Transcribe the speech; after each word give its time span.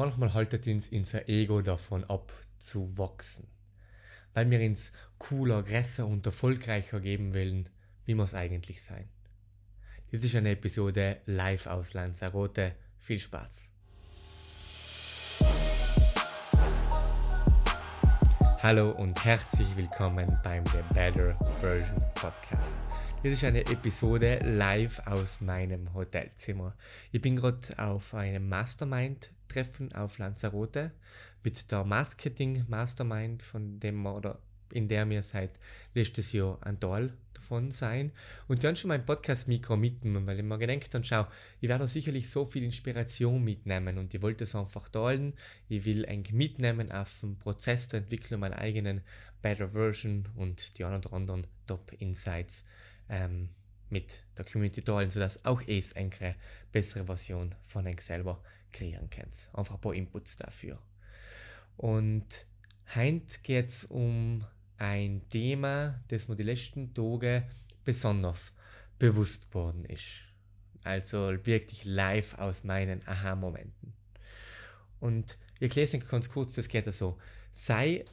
manchmal 0.00 0.32
haltet 0.32 0.66
uns 0.66 0.88
unser 0.88 1.28
Ego 1.28 1.60
davon 1.60 2.04
ab 2.04 2.32
zu 2.56 2.96
wachsen, 2.96 3.46
weil 4.32 4.50
wir 4.50 4.58
uns 4.66 4.92
cooler, 5.18 5.62
größer 5.62 6.06
und 6.06 6.24
erfolgreicher 6.24 7.00
geben 7.00 7.34
wollen, 7.34 7.68
wie 8.06 8.14
wir 8.14 8.24
es 8.24 8.34
eigentlich 8.34 8.82
sein. 8.82 9.10
Dies 10.10 10.24
ist 10.24 10.36
eine 10.36 10.52
Episode 10.52 11.18
live 11.26 11.66
aus 11.66 11.92
Lanzarote. 11.92 12.76
Viel 12.96 13.18
Spaß! 13.18 13.68
Hallo 18.62 18.92
und 18.92 19.22
herzlich 19.22 19.76
willkommen 19.76 20.38
beim 20.42 20.64
The 20.68 20.94
Better 20.94 21.38
Version 21.60 22.02
Podcast. 22.14 22.78
Das 23.22 23.32
ist 23.32 23.44
eine 23.44 23.60
Episode 23.66 24.38
live 24.44 25.06
aus 25.06 25.42
meinem 25.42 25.92
Hotelzimmer. 25.92 26.74
Ich 27.12 27.20
bin 27.20 27.36
gerade 27.36 27.68
auf 27.76 28.14
einem 28.14 28.48
Mastermind-Treffen 29.50 29.92
auf 29.94 30.18
Lanzarote 30.18 30.92
mit 31.42 31.70
der 31.70 31.84
Marketing 31.84 32.64
Mastermind, 32.68 33.42
von 33.42 33.80
dem 33.80 34.06
oder 34.06 34.40
in 34.72 34.86
der 34.86 35.04
mir 35.04 35.20
seit 35.22 35.58
letztes 35.94 36.32
Jahr 36.32 36.56
ein 36.64 36.78
Teil 36.78 37.12
davon 37.34 37.72
sein. 37.72 38.12
Und 38.46 38.62
dann 38.62 38.76
schon 38.76 38.88
mein 38.88 39.04
Podcast-Mikro 39.04 39.76
mitnehmen, 39.76 40.24
weil 40.26 40.38
ich 40.38 40.44
mir 40.44 40.58
gedacht 40.58 40.94
habe, 40.94 41.02
schau, 41.02 41.26
ich 41.60 41.68
werde 41.68 41.88
sicherlich 41.88 42.30
so 42.30 42.44
viel 42.44 42.62
Inspiration 42.62 43.42
mitnehmen 43.42 43.98
und 43.98 44.14
ich 44.14 44.22
wollte 44.22 44.44
es 44.44 44.54
einfach 44.54 44.88
teilen. 44.88 45.34
Ich 45.68 45.84
will 45.86 46.06
eigentlich 46.06 46.34
mitnehmen 46.34 46.92
auf 46.92 47.18
den 47.20 47.36
Prozess 47.36 47.88
der 47.88 48.02
Entwicklung 48.02 48.40
meiner 48.40 48.58
eigenen 48.58 49.00
Better 49.42 49.70
Version 49.70 50.28
und 50.36 50.78
die 50.78 50.84
anderen, 50.84 51.12
anderen 51.12 51.46
Top 51.66 51.92
Insights 51.98 52.64
ähm, 53.08 53.48
mit 53.90 54.22
der 54.38 54.44
Community 54.44 54.82
teilen, 54.82 55.10
sodass 55.10 55.44
auch 55.44 55.62
es 55.66 55.94
eine 55.94 56.34
bessere 56.72 57.04
Version 57.04 57.54
von 57.66 57.86
euch 57.86 58.00
selber 58.00 58.42
kreieren 58.72 59.10
könnt. 59.10 59.50
Einfach 59.52 59.74
ein 59.74 59.80
paar 59.80 59.94
Inputs 59.94 60.36
dafür. 60.36 60.80
Und 61.76 62.46
heute 62.94 63.40
geht 63.42 63.68
es 63.68 63.84
um 63.84 64.44
ein 64.76 65.28
Thema, 65.30 66.02
das 66.08 66.28
mir 66.28 66.36
die 66.36 66.42
letzten 66.42 66.94
Tage 66.94 67.46
besonders 67.84 68.54
bewusst 68.98 69.52
worden 69.54 69.84
ist. 69.84 70.24
Also 70.84 71.34
wirklich 71.44 71.84
live 71.84 72.34
aus 72.38 72.64
meinen 72.64 73.06
Aha-Momenten. 73.06 73.92
Und 75.00 75.38
erkläre 75.58 75.88
es 75.92 76.08
ganz 76.08 76.30
kurz, 76.30 76.54
das 76.54 76.68
geht 76.68 76.92
so. 76.92 77.18
Sei 77.50 78.04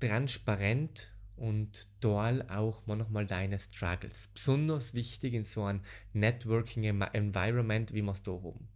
transparent 0.00 1.10
und 1.36 1.86
dort 2.00 2.50
auch 2.50 2.82
manchmal 2.86 3.26
deine 3.26 3.58
Struggles. 3.58 4.28
Besonders 4.28 4.94
wichtig 4.94 5.34
in 5.34 5.44
so 5.44 5.64
einem 5.64 5.82
Networking-Environment, 6.14 7.92
wie 7.92 8.02
wir 8.02 8.12
es 8.12 8.22
da 8.22 8.32
haben. 8.32 8.68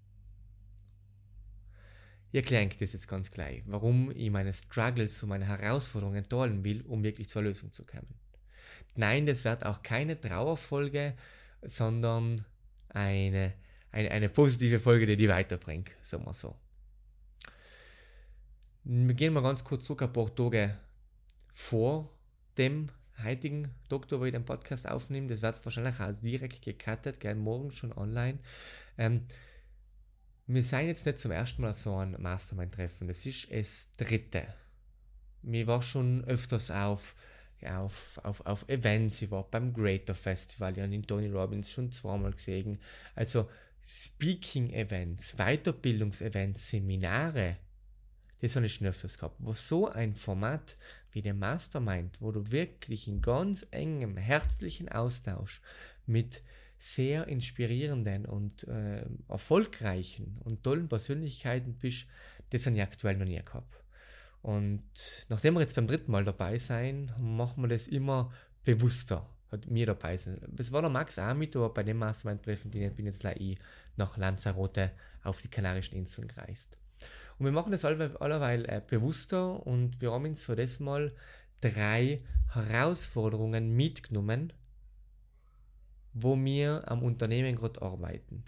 Ich 2.33 2.37
erkläre 2.37 2.69
das 2.69 2.93
jetzt 2.93 3.09
ganz 3.09 3.31
gleich, 3.31 3.63
warum 3.67 4.13
ich 4.13 4.31
meine 4.31 4.53
Struggles 4.53 5.21
und 5.23 5.31
meine 5.31 5.47
Herausforderungen 5.47 6.29
teilen 6.29 6.63
will, 6.63 6.83
um 6.87 7.03
wirklich 7.03 7.29
zur 7.29 7.43
Lösung 7.43 7.73
zu 7.73 7.85
kommen. 7.85 8.15
Nein, 8.95 9.27
das 9.27 9.45
wird 9.45 9.67
auch 9.67 9.83
keine 9.83 10.21
Trauerfolge, 10.21 11.15
sondern 11.63 12.45
eine, 12.91 13.55
eine, 13.91 14.11
eine 14.11 14.29
positive 14.29 14.79
Folge, 14.79 15.07
die 15.07 15.17
die 15.17 15.29
weiterbringt, 15.29 15.91
sagen 16.03 16.25
wir 16.25 16.33
so. 16.33 16.57
Wir 18.85 19.15
gehen 19.15 19.33
mal 19.33 19.43
ganz 19.43 19.65
kurz 19.65 19.85
zurück 19.85 20.03
ein 20.03 20.13
paar 20.13 20.35
Tage 20.35 20.77
vor 21.53 22.11
dem 22.59 22.91
heutigen 23.23 23.69
Doktor, 23.89 24.21
wo 24.21 24.25
ich 24.25 24.33
den 24.33 24.45
Podcast 24.45 24.89
aufnehme, 24.89 25.29
das 25.29 25.43
wird 25.43 25.65
wahrscheinlich 25.65 26.01
auch 26.01 26.21
direkt 26.21 26.63
gecuttet, 26.63 27.21
gern 27.21 27.39
morgen 27.39 27.71
schon 27.71 27.93
online. 27.93 28.39
Ähm, 28.99 29.27
wir 30.47 30.63
sind 30.63 30.87
jetzt 30.87 31.07
nicht 31.07 31.19
zum 31.19 31.31
ersten 31.31 31.63
Mal 31.63 31.71
auf 31.71 31.79
so 31.79 31.97
einem 31.97 32.21
Mastermind-Treffen, 32.21 33.07
das 33.07 33.25
ist 33.27 33.51
das 33.53 33.91
dritte. 33.97 34.47
Mir 35.43 35.67
war 35.67 35.83
schon 35.83 36.25
öfters 36.25 36.71
auf, 36.71 37.15
auf, 37.63 38.21
auf, 38.25 38.45
auf 38.47 38.69
Events, 38.69 39.23
ich 39.23 39.31
war 39.31 39.45
beim 39.51 39.73
Greater 39.73 40.15
Festival, 40.15 40.73
ich 40.73 40.79
habe 40.79 40.91
den 40.91 41.07
Tony 41.07 41.29
Robbins 41.29 41.71
schon 41.71 41.93
zweimal 41.93 42.33
gesehen. 42.33 42.81
Also 43.15 43.49
Speaking-Events, 43.87 45.37
Weiterbildungsevents, 45.37 46.71
Seminare, 46.71 47.57
das 48.41 48.57
habe 48.57 48.67
ich 48.67 48.75
schon 48.75 48.87
öfters 48.87 49.19
gehabt. 49.19 49.41
Aber 49.41 49.53
so 49.55 49.89
ein 49.89 50.15
Format 50.15 50.77
wie 51.13 51.23
der 51.23 51.35
Mastermind, 51.35 52.21
wo 52.21 52.33
du 52.33 52.51
wirklich 52.51 53.09
in 53.09 53.21
ganz 53.21 53.67
engem, 53.71 54.17
herzlichen 54.17 54.89
Austausch 54.89 55.61
mit 56.07 56.43
sehr 56.79 57.29
inspirierenden 57.29 58.25
und 58.25 58.67
äh, 58.67 59.05
erfolgreichen 59.29 60.41
und 60.45 60.63
tollen 60.63 60.89
Persönlichkeiten 60.89 61.75
bist, 61.75 62.07
das 62.51 62.67
habe 62.67 62.77
ich 62.77 62.83
aktuell 62.83 63.17
noch 63.17 63.27
nie 63.27 63.43
gehabt. 63.43 63.85
Und 64.43 64.83
nachdem 65.29 65.55
wir 65.55 65.61
jetzt 65.61 65.77
beim 65.77 65.87
dritten 65.87 66.11
Mal 66.11 66.25
dabei 66.25 66.57
sein, 66.57 67.13
machen 67.19 67.63
wir 67.63 67.69
das 67.69 67.87
immer 67.87 68.33
bewusster, 68.65 69.29
hat 69.51 69.71
mir 69.71 69.87
dabei 69.87 70.17
sein. 70.17 70.41
Es 70.57 70.73
war 70.73 70.81
der 70.81 70.91
Max 70.91 71.19
auch 71.19 71.35
mit, 71.35 71.55
aber 71.55 71.69
bei 71.69 71.83
dem 71.83 71.99
Mastermind-Treffen, 71.99 72.71
den 72.71 72.95
bin 72.95 73.07
jetzt 73.07 73.25
ich 73.25 73.59
nach 73.97 74.17
Lanzarote 74.17 74.93
auf 75.23 75.43
die 75.43 75.49
Kanarischen 75.49 75.99
Inseln 75.99 76.29
gereist. 76.29 76.80
Und 77.39 77.47
wir 77.47 77.53
machen 77.53 77.73
das 77.73 77.85
allerweil 77.85 78.65
äh, 78.67 78.83
bewusster 78.87 79.67
und 79.67 80.01
wir 80.01 80.13
haben 80.13 80.27
uns 80.27 80.43
für 80.43 80.57
das 80.57 80.81
Mal 80.81 81.15
drei 81.61 82.23
Herausforderungen 82.53 83.75
mitgenommen, 83.77 84.53
wo 86.13 86.37
wir 86.37 86.91
am 86.91 87.03
Unternehmen 87.03 87.55
gerade 87.55 87.81
arbeiten. 87.83 88.45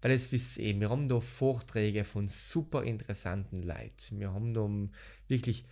Weil 0.00 0.12
es 0.12 0.30
wisst 0.30 0.58
ihr, 0.58 0.78
wir 0.78 0.90
haben 0.90 1.08
da 1.08 1.20
Vorträge 1.20 2.04
von 2.04 2.28
super 2.28 2.84
interessanten 2.84 3.62
Leuten. 3.62 4.20
Wir 4.20 4.32
haben 4.32 4.54
da 4.54 4.68
wirklich 5.26 5.64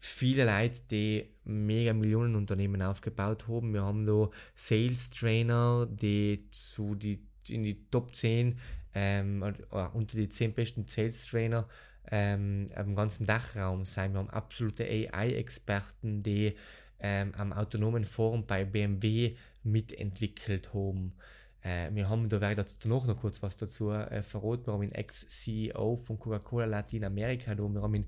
viele 0.00 0.44
Leute, 0.44 0.80
die 0.90 1.28
mega 1.44 1.92
Millionen 1.92 2.36
Unternehmen 2.36 2.80
aufgebaut 2.80 3.48
haben. 3.48 3.74
Wir 3.74 3.82
haben 3.82 4.06
da 4.06 4.30
Sales 4.54 5.10
Trainer, 5.10 5.86
die 5.90 6.48
zu 6.52 6.94
die, 6.94 7.26
in 7.48 7.62
die 7.62 7.88
Top 7.90 8.14
10 8.14 8.58
ähm, 8.98 9.44
unter 9.92 10.16
die 10.16 10.28
10 10.28 10.54
besten 10.54 10.88
Sales 10.88 11.26
Trainer 11.26 11.68
ähm, 12.10 12.68
im 12.76 12.96
ganzen 12.96 13.26
Dachraum 13.26 13.84
sein. 13.84 14.12
Wir 14.12 14.18
haben 14.18 14.30
absolute 14.30 14.84
AI-Experten, 14.84 16.22
die 16.22 16.54
ähm, 16.98 17.32
am 17.36 17.52
autonomen 17.52 18.04
Forum 18.04 18.44
bei 18.46 18.64
BMW 18.64 19.36
mitentwickelt 19.62 20.74
haben. 20.74 21.14
Äh, 21.62 21.90
wir 21.94 22.08
haben, 22.08 22.28
da 22.28 22.40
werde 22.40 22.60
ich 22.60 22.68
jetzt 22.68 22.86
noch, 22.86 23.06
kurz 23.20 23.40
was 23.42 23.56
dazu 23.56 23.92
äh, 23.92 24.22
verraten, 24.22 24.66
wir 24.66 24.72
haben 24.72 24.82
einen 24.82 24.92
Ex-CEO 24.92 25.96
von 25.96 26.18
Coca-Cola 26.18 26.66
Lateinamerika 26.66 27.54
da, 27.54 27.62
wir 27.62 27.82
haben 27.82 28.06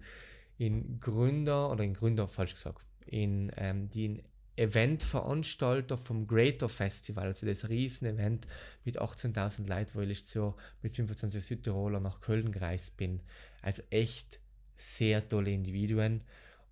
in 0.58 0.98
Gründer, 0.98 1.70
oder 1.70 1.84
in 1.84 1.94
Gründer, 1.94 2.26
falsch 2.26 2.54
gesagt, 2.54 2.84
in 3.06 3.52
ähm, 3.56 3.90
den 3.90 4.22
Eventveranstalter 4.60 5.96
vom 5.96 6.26
Greater 6.26 6.68
Festival, 6.68 7.28
also 7.28 7.46
das 7.46 7.68
Riesen-Event 7.68 8.46
mit 8.84 9.00
18.000 9.00 9.68
Leuten, 9.68 9.94
wo 9.94 10.00
ich 10.02 10.34
Jahr 10.34 10.54
mit 10.82 10.94
25 10.94 11.42
Südtiroler 11.42 11.98
nach 11.98 12.20
Köln 12.20 12.52
gereist 12.52 12.98
bin. 12.98 13.22
Also 13.62 13.82
echt 13.88 14.40
sehr 14.74 15.26
tolle 15.26 15.52
Individuen. 15.52 16.20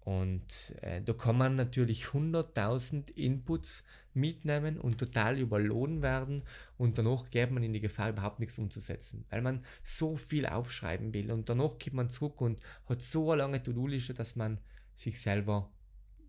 Und 0.01 0.75
äh, 0.83 1.03
da 1.03 1.13
kann 1.15 1.39
man 1.39 1.57
natürlich 1.57 2.05
100.000 2.05 3.17
Inputs 3.17 3.85
mitnehmen 4.15 4.79
und 4.79 4.99
total 4.99 5.39
überlohnt 5.39 6.03
werden 6.03 6.43
und 6.77 6.99
danach 6.99 7.31
geht 7.31 7.51
man 7.51 7.63
in 7.63 7.73
die 7.73 7.81
Gefahr, 7.81 8.11
überhaupt 8.11 8.41
nichts 8.41 8.59
umzusetzen, 8.59 9.25
weil 9.31 9.43
man 9.43 9.65
so 9.83 10.17
viel 10.17 10.47
aufschreiben 10.47 11.15
will 11.15 11.31
und 11.31 11.49
danach 11.49 11.79
geht 11.79 11.93
man 11.93 12.09
zurück 12.09 12.41
und 12.41 12.65
hat 12.89 13.03
so 13.03 13.31
eine 13.31 13.43
lange 13.43 13.63
To-Do-Liste, 13.63 14.15
dass 14.15 14.35
man 14.35 14.59
sich 14.97 15.21
selber 15.21 15.71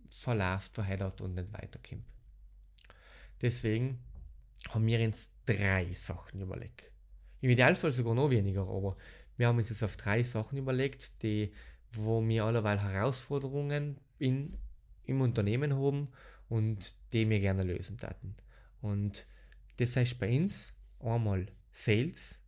verläuft, 0.09 0.73
verheddert 0.73 1.21
und 1.21 1.35
nicht 1.35 1.51
weiterkommt. 1.53 2.05
Deswegen 3.41 3.99
haben 4.71 4.85
wir 4.85 4.99
uns 4.99 5.31
drei 5.45 5.93
Sachen 5.93 6.41
überlegt. 6.41 6.91
Im 7.41 7.49
Idealfall 7.49 7.91
sogar 7.91 8.15
noch 8.15 8.29
weniger, 8.29 8.61
aber 8.61 8.97
wir 9.37 9.47
haben 9.47 9.57
uns 9.57 9.69
jetzt 9.69 9.83
auf 9.83 9.95
drei 9.95 10.21
Sachen 10.23 10.57
überlegt, 10.57 11.23
die 11.23 11.53
wo 11.93 12.25
wir 12.27 12.45
allerweil 12.45 12.81
Herausforderungen 12.81 13.99
in, 14.19 14.57
im 15.05 15.21
Unternehmen 15.21 15.75
haben 15.75 16.09
und 16.49 16.93
die 17.13 17.27
wir 17.29 17.39
gerne 17.39 17.63
lösen 17.63 17.97
taten. 17.97 18.35
Und 18.81 19.25
das 19.77 19.95
heißt 19.95 20.19
bei 20.19 20.37
uns 20.37 20.73
einmal 20.99 21.47
Sales, 21.71 22.41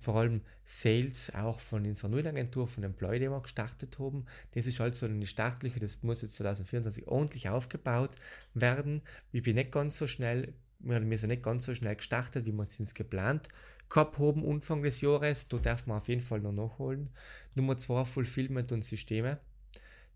vor 0.00 0.16
allem 0.16 0.40
Sales 0.64 1.32
auch 1.34 1.60
von 1.60 1.84
unserer 1.86 2.08
Nullagentur, 2.08 2.66
von 2.66 2.82
Employee, 2.82 3.20
die 3.20 3.28
wir 3.28 3.40
gestartet 3.42 3.98
haben. 3.98 4.24
Das 4.52 4.66
ist 4.66 4.80
also 4.80 5.06
eine 5.06 5.26
startliche, 5.26 5.78
das 5.78 6.02
muss 6.02 6.22
jetzt 6.22 6.36
2024 6.36 7.06
ordentlich 7.06 7.48
aufgebaut 7.48 8.10
werden. 8.54 9.02
Ich 9.30 9.42
bin 9.42 9.56
nicht 9.56 9.70
ganz 9.70 9.98
so 9.98 10.06
schnell, 10.06 10.54
wir 10.78 11.18
sind 11.18 11.28
nicht 11.28 11.42
ganz 11.42 11.66
so 11.66 11.74
schnell 11.74 11.96
gestartet, 11.96 12.46
wie 12.46 12.52
wir 12.52 12.64
es 12.64 12.94
geplant 12.94 13.48
gehabt 13.90 14.18
haben 14.18 14.48
Anfang 14.48 14.82
des 14.82 15.02
Jahres. 15.02 15.48
Da 15.48 15.58
darf 15.58 15.86
man 15.86 15.98
auf 15.98 16.08
jeden 16.08 16.22
Fall 16.22 16.40
noch 16.40 16.52
nachholen. 16.52 17.10
Nummer 17.54 17.76
zwei, 17.76 18.04
Fulfillment 18.04 18.72
und 18.72 18.84
Systeme. 18.84 19.38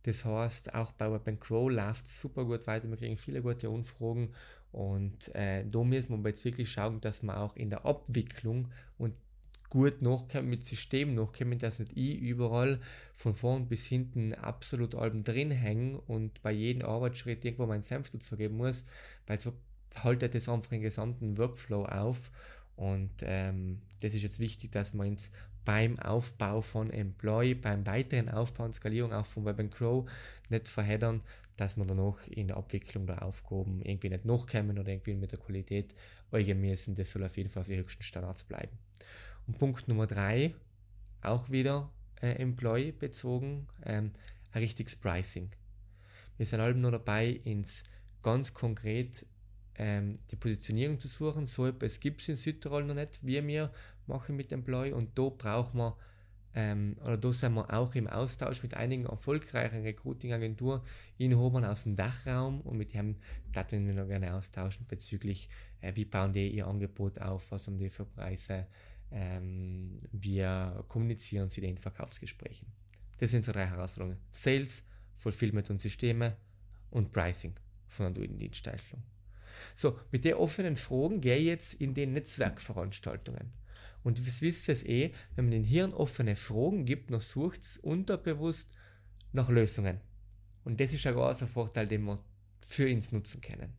Das 0.04 0.24
heißt, 0.24 0.74
auch 0.74 0.92
bei 0.92 1.10
Web 1.10 1.40
Crow 1.40 1.70
läuft 1.70 2.06
es 2.06 2.20
super 2.20 2.44
gut 2.44 2.66
weiter. 2.66 2.88
Wir 2.88 2.96
kriegen 2.96 3.16
viele 3.16 3.42
gute 3.42 3.68
Anfragen 3.68 4.32
und 4.70 5.34
äh, 5.34 5.66
da 5.66 5.82
müssen 5.82 6.22
wir 6.22 6.28
jetzt 6.28 6.44
wirklich 6.44 6.70
schauen, 6.70 7.00
dass 7.00 7.22
wir 7.22 7.38
auch 7.38 7.56
in 7.56 7.70
der 7.70 7.86
Abwicklung 7.86 8.70
und 8.98 9.14
gut 9.74 10.02
nachkommen, 10.02 10.50
mit 10.50 10.64
System 10.64 11.16
nachkommen, 11.16 11.58
dass 11.58 11.80
nicht 11.80 11.96
ich 11.96 12.20
überall 12.20 12.78
von 13.12 13.34
vorn 13.34 13.66
bis 13.66 13.86
hinten 13.86 14.32
absolut 14.32 14.94
allem 14.94 15.24
drin 15.24 15.50
hängen 15.50 15.96
und 15.96 16.40
bei 16.42 16.52
jedem 16.52 16.86
Arbeitsschritt 16.86 17.44
irgendwo 17.44 17.66
meinen 17.66 17.82
Senf 17.82 18.08
dazu 18.08 18.36
geben 18.36 18.56
muss, 18.56 18.84
weil 19.26 19.40
so 19.40 19.52
haltet 19.96 20.36
das 20.36 20.48
einfach 20.48 20.70
den 20.70 20.80
gesamten 20.80 21.36
Workflow 21.38 21.86
auf 21.86 22.30
und 22.76 23.10
ähm, 23.22 23.80
das 24.00 24.14
ist 24.14 24.22
jetzt 24.22 24.38
wichtig, 24.38 24.70
dass 24.70 24.94
man 24.94 25.08
uns 25.08 25.32
beim 25.64 25.98
Aufbau 25.98 26.60
von 26.60 26.90
Employee, 26.90 27.54
beim 27.54 27.84
weiteren 27.84 28.28
Aufbau 28.28 28.66
und 28.66 28.76
Skalierung 28.76 29.12
auch 29.12 29.26
von 29.26 29.44
Web 29.44 29.72
Crow 29.72 30.08
nicht 30.50 30.68
verheddern, 30.68 31.20
dass 31.56 31.76
man 31.76 31.88
dann 31.88 31.98
auch 31.98 32.20
in 32.28 32.46
der 32.46 32.58
Abwicklung 32.58 33.08
der 33.08 33.24
Aufgaben 33.24 33.82
irgendwie 33.82 34.10
nicht 34.10 34.24
nachkommen 34.24 34.78
oder 34.78 34.92
irgendwie 34.92 35.14
mit 35.14 35.32
der 35.32 35.40
Qualität 35.40 35.96
eigen 36.30 36.60
müssen. 36.60 36.94
Das 36.94 37.10
soll 37.10 37.24
auf 37.24 37.36
jeden 37.36 37.48
Fall 37.48 37.62
auf 37.62 37.66
die 37.66 37.76
höchsten 37.76 38.04
Standards 38.04 38.44
bleiben. 38.44 38.78
Und 39.46 39.58
Punkt 39.58 39.88
Nummer 39.88 40.06
drei, 40.06 40.54
auch 41.20 41.50
wieder 41.50 41.90
äh, 42.20 42.32
Employee 42.36 42.92
bezogen, 42.92 43.68
ähm, 43.84 44.12
ein 44.52 44.62
richtiges 44.62 44.96
Pricing. 44.96 45.50
Wir 46.36 46.46
sind 46.46 46.60
alle 46.60 46.74
nur 46.74 46.90
dabei, 46.90 47.28
ins 47.28 47.84
ganz 48.22 48.54
konkret 48.54 49.26
ähm, 49.76 50.18
die 50.30 50.36
Positionierung 50.36 50.98
zu 50.98 51.08
suchen. 51.08 51.46
So 51.46 51.66
etwas 51.66 52.00
gibt 52.00 52.22
es 52.22 52.28
in 52.28 52.36
Südtirol 52.36 52.84
noch 52.84 52.94
nicht, 52.94 53.24
wie 53.24 53.46
wir 53.46 53.70
machen 54.06 54.36
mit 54.36 54.52
Employee. 54.52 54.92
Und 54.92 55.18
da 55.18 55.28
brauchen 55.28 55.78
wir 55.78 55.96
ähm, 56.56 56.96
oder 57.04 57.16
da 57.16 57.32
sind 57.32 57.54
wir 57.54 57.72
auch 57.72 57.94
im 57.94 58.06
Austausch 58.06 58.62
mit 58.62 58.74
einigen 58.74 59.06
erfolgreichen 59.06 59.82
Recruiting-Agenturen 59.82 60.82
in 61.18 61.36
Hoban 61.36 61.64
aus 61.64 61.82
dem 61.82 61.96
Dachraum 61.96 62.60
und 62.60 62.78
mit 62.78 62.94
dem 62.94 63.16
würden 63.52 63.86
wir 63.88 63.94
noch 63.94 64.06
gerne 64.06 64.34
austauschen 64.34 64.86
bezüglich, 64.86 65.48
äh, 65.80 65.92
wie 65.96 66.04
bauen 66.04 66.32
die 66.32 66.48
ihr 66.48 66.68
Angebot 66.68 67.20
auf, 67.20 67.50
was 67.50 67.66
haben 67.66 67.78
die 67.78 67.90
für 67.90 68.04
Preise, 68.04 68.68
ähm, 69.10 70.00
wir 70.12 70.84
kommunizieren 70.88 71.48
sie 71.48 71.62
in 71.62 71.78
Verkaufsgesprächen. 71.78 72.68
Das 73.18 73.30
sind 73.30 73.44
so 73.44 73.52
drei 73.52 73.66
Herausforderungen. 73.66 74.18
Sales, 74.30 74.84
Fulfillment 75.16 75.70
und 75.70 75.80
Systeme 75.80 76.36
und 76.90 77.12
Pricing 77.12 77.54
von 77.88 78.06
einer 78.06 78.26
Dienstleistung. 78.26 79.02
So, 79.74 79.98
mit 80.10 80.24
den 80.24 80.34
offenen 80.34 80.76
Fragen 80.76 81.20
gehe 81.20 81.36
ich 81.36 81.46
jetzt 81.46 81.74
in 81.74 81.94
die 81.94 82.06
Netzwerkveranstaltungen. 82.06 83.52
Und 84.02 84.18
das 84.18 84.42
wisst 84.42 84.68
ihr 84.68 84.72
es 84.72 84.84
eh, 84.84 85.12
wenn 85.34 85.46
man 85.46 85.52
den 85.52 85.64
Hirn 85.64 85.92
offene 85.94 86.36
Fragen 86.36 86.84
gibt, 86.84 87.10
dann 87.10 87.20
sucht 87.20 87.62
es 87.62 87.78
unterbewusst 87.78 88.76
nach 89.32 89.48
Lösungen. 89.48 90.00
Und 90.64 90.80
das 90.80 90.92
ist 90.92 91.06
ein 91.06 91.14
großer 91.14 91.46
Vorteil, 91.46 91.88
den 91.88 92.04
wir 92.04 92.18
für 92.60 92.90
uns 92.92 93.12
nutzen 93.12 93.40
können. 93.40 93.72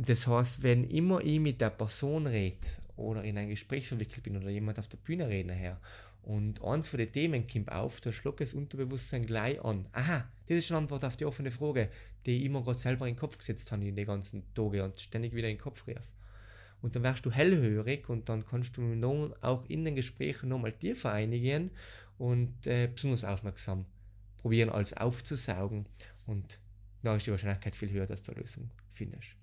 Das 0.00 0.28
heißt, 0.28 0.62
wenn 0.62 0.84
immer 0.84 1.20
ich 1.24 1.40
mit 1.40 1.60
der 1.60 1.70
Person 1.70 2.28
rede 2.28 2.56
oder 2.96 3.24
in 3.24 3.36
ein 3.36 3.48
Gespräch 3.48 3.88
verwickelt 3.88 4.22
bin 4.22 4.36
oder 4.36 4.48
jemand 4.48 4.78
auf 4.78 4.86
der 4.86 4.98
Bühne 4.98 5.28
reden 5.28 5.50
her 5.50 5.80
und 6.22 6.62
eins 6.62 6.88
von 6.88 6.98
den 6.98 7.10
Themen 7.10 7.46
kommt 7.48 7.72
auf, 7.72 8.00
da 8.00 8.12
schluckt 8.12 8.40
das 8.40 8.54
Unterbewusstsein 8.54 9.26
gleich 9.26 9.60
an. 9.64 9.88
Aha, 9.92 10.28
das 10.46 10.58
ist 10.58 10.70
eine 10.70 10.78
Antwort 10.78 11.04
auf 11.04 11.16
die 11.16 11.24
offene 11.24 11.50
Frage, 11.50 11.88
die 12.26 12.36
ich 12.36 12.44
immer 12.44 12.62
gerade 12.62 12.78
selber 12.78 13.08
in 13.08 13.14
den 13.14 13.20
Kopf 13.20 13.38
gesetzt 13.38 13.72
habe 13.72 13.84
in 13.86 13.96
den 13.96 14.06
ganzen 14.06 14.44
Tagen 14.54 14.80
und 14.82 15.00
ständig 15.00 15.34
wieder 15.34 15.48
in 15.48 15.56
den 15.56 15.62
Kopf 15.62 15.86
rief 15.88 16.12
und 16.80 16.94
dann 16.94 17.02
wärst 17.02 17.26
du 17.26 17.30
hellhörig 17.30 18.08
und 18.08 18.28
dann 18.28 18.46
kannst 18.46 18.76
du 18.76 18.82
noch, 18.82 19.32
auch 19.40 19.64
in 19.68 19.84
den 19.84 19.96
Gesprächen 19.96 20.48
nochmal 20.48 20.72
tiefer 20.72 21.12
einigen 21.12 21.70
und 22.18 22.66
äh, 22.66 22.88
besonders 22.92 23.24
aufmerksam 23.24 23.84
probieren, 24.36 24.70
alles 24.70 24.96
aufzusaugen 24.96 25.86
und 26.26 26.60
da 27.02 27.16
ist 27.16 27.26
die 27.26 27.30
Wahrscheinlichkeit 27.30 27.74
viel 27.74 27.90
höher, 27.90 28.06
dass 28.06 28.22
du 28.22 28.32
eine 28.32 28.40
Lösung 28.42 28.70
findest. 28.90 29.36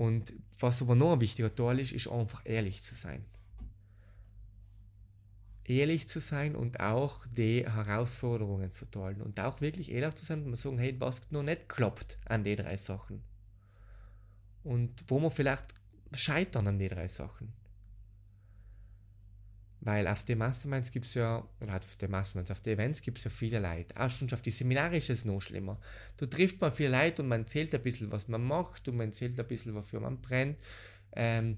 Und 0.00 0.32
was 0.58 0.80
aber 0.80 0.94
noch 0.94 1.12
ein 1.12 1.20
wichtiger 1.20 1.54
Teil 1.54 1.78
ist, 1.78 1.92
ist 1.92 2.08
einfach 2.08 2.40
ehrlich 2.46 2.82
zu 2.82 2.94
sein. 2.94 3.22
Ehrlich 5.66 6.08
zu 6.08 6.20
sein 6.20 6.56
und 6.56 6.80
auch 6.80 7.26
die 7.26 7.66
Herausforderungen 7.70 8.72
zu 8.72 8.86
teilen 8.86 9.20
und 9.20 9.38
auch 9.38 9.60
wirklich 9.60 9.92
ehrlich 9.92 10.14
zu 10.14 10.24
sein 10.24 10.42
und 10.46 10.56
sagen, 10.56 10.78
hey, 10.78 10.98
was 10.98 11.30
noch 11.30 11.42
nicht 11.42 11.68
klappt 11.68 12.18
an 12.24 12.44
den 12.44 12.56
drei 12.56 12.76
Sachen. 12.76 13.22
Und 14.64 15.04
wo 15.08 15.20
man 15.20 15.30
vielleicht 15.30 15.66
scheitern 16.14 16.66
an 16.66 16.78
den 16.78 16.88
drei 16.88 17.06
Sachen. 17.06 17.52
Weil 19.82 20.06
auf 20.08 20.24
den 20.24 20.38
Masterminds 20.38 20.92
gibt 20.92 21.06
es 21.06 21.14
ja, 21.14 21.42
oder 21.60 21.76
auf 21.76 21.96
den 21.96 22.10
Masterminds, 22.10 22.50
auf 22.50 22.60
den 22.60 22.74
Events 22.74 23.00
gibt 23.00 23.16
es 23.18 23.24
ja 23.24 23.30
viele 23.30 23.60
Leute. 23.60 23.98
Auch 23.98 24.10
schon 24.10 24.30
auf 24.30 24.42
die 24.42 24.50
Seminare 24.50 24.98
ist 24.98 25.08
es 25.08 25.24
noch 25.24 25.40
schlimmer. 25.40 25.80
Du 26.18 26.26
triffst 26.26 26.60
man 26.60 26.72
viele 26.72 26.90
Leute 26.90 27.22
und 27.22 27.28
man 27.28 27.42
erzählt 27.42 27.74
ein 27.74 27.80
bisschen, 27.80 28.10
was 28.10 28.28
man 28.28 28.44
macht 28.44 28.88
und 28.88 28.96
man 28.96 29.06
erzählt 29.06 29.40
ein 29.40 29.46
bisschen, 29.46 29.74
wofür 29.74 30.00
man 30.00 30.20
brennt. 30.20 30.58
Ähm, 31.12 31.56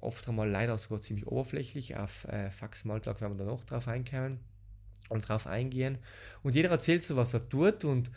oft 0.00 0.26
einmal 0.26 0.48
leider 0.48 0.76
sogar 0.78 1.02
ziemlich 1.02 1.26
oberflächlich. 1.26 1.96
Auf 1.96 2.24
äh, 2.24 2.50
Fax 2.50 2.86
Maltag 2.86 3.20
werden 3.20 3.34
wir 3.34 3.44
da 3.44 3.50
noch 3.50 3.64
drauf 3.64 3.88
einkommen 3.88 4.40
und 5.10 5.28
drauf 5.28 5.46
eingehen. 5.46 5.98
Und 6.42 6.54
jeder 6.54 6.70
erzählt 6.70 7.02
so, 7.02 7.16
was 7.16 7.34
er 7.34 7.46
tut 7.46 7.84
und 7.84 8.10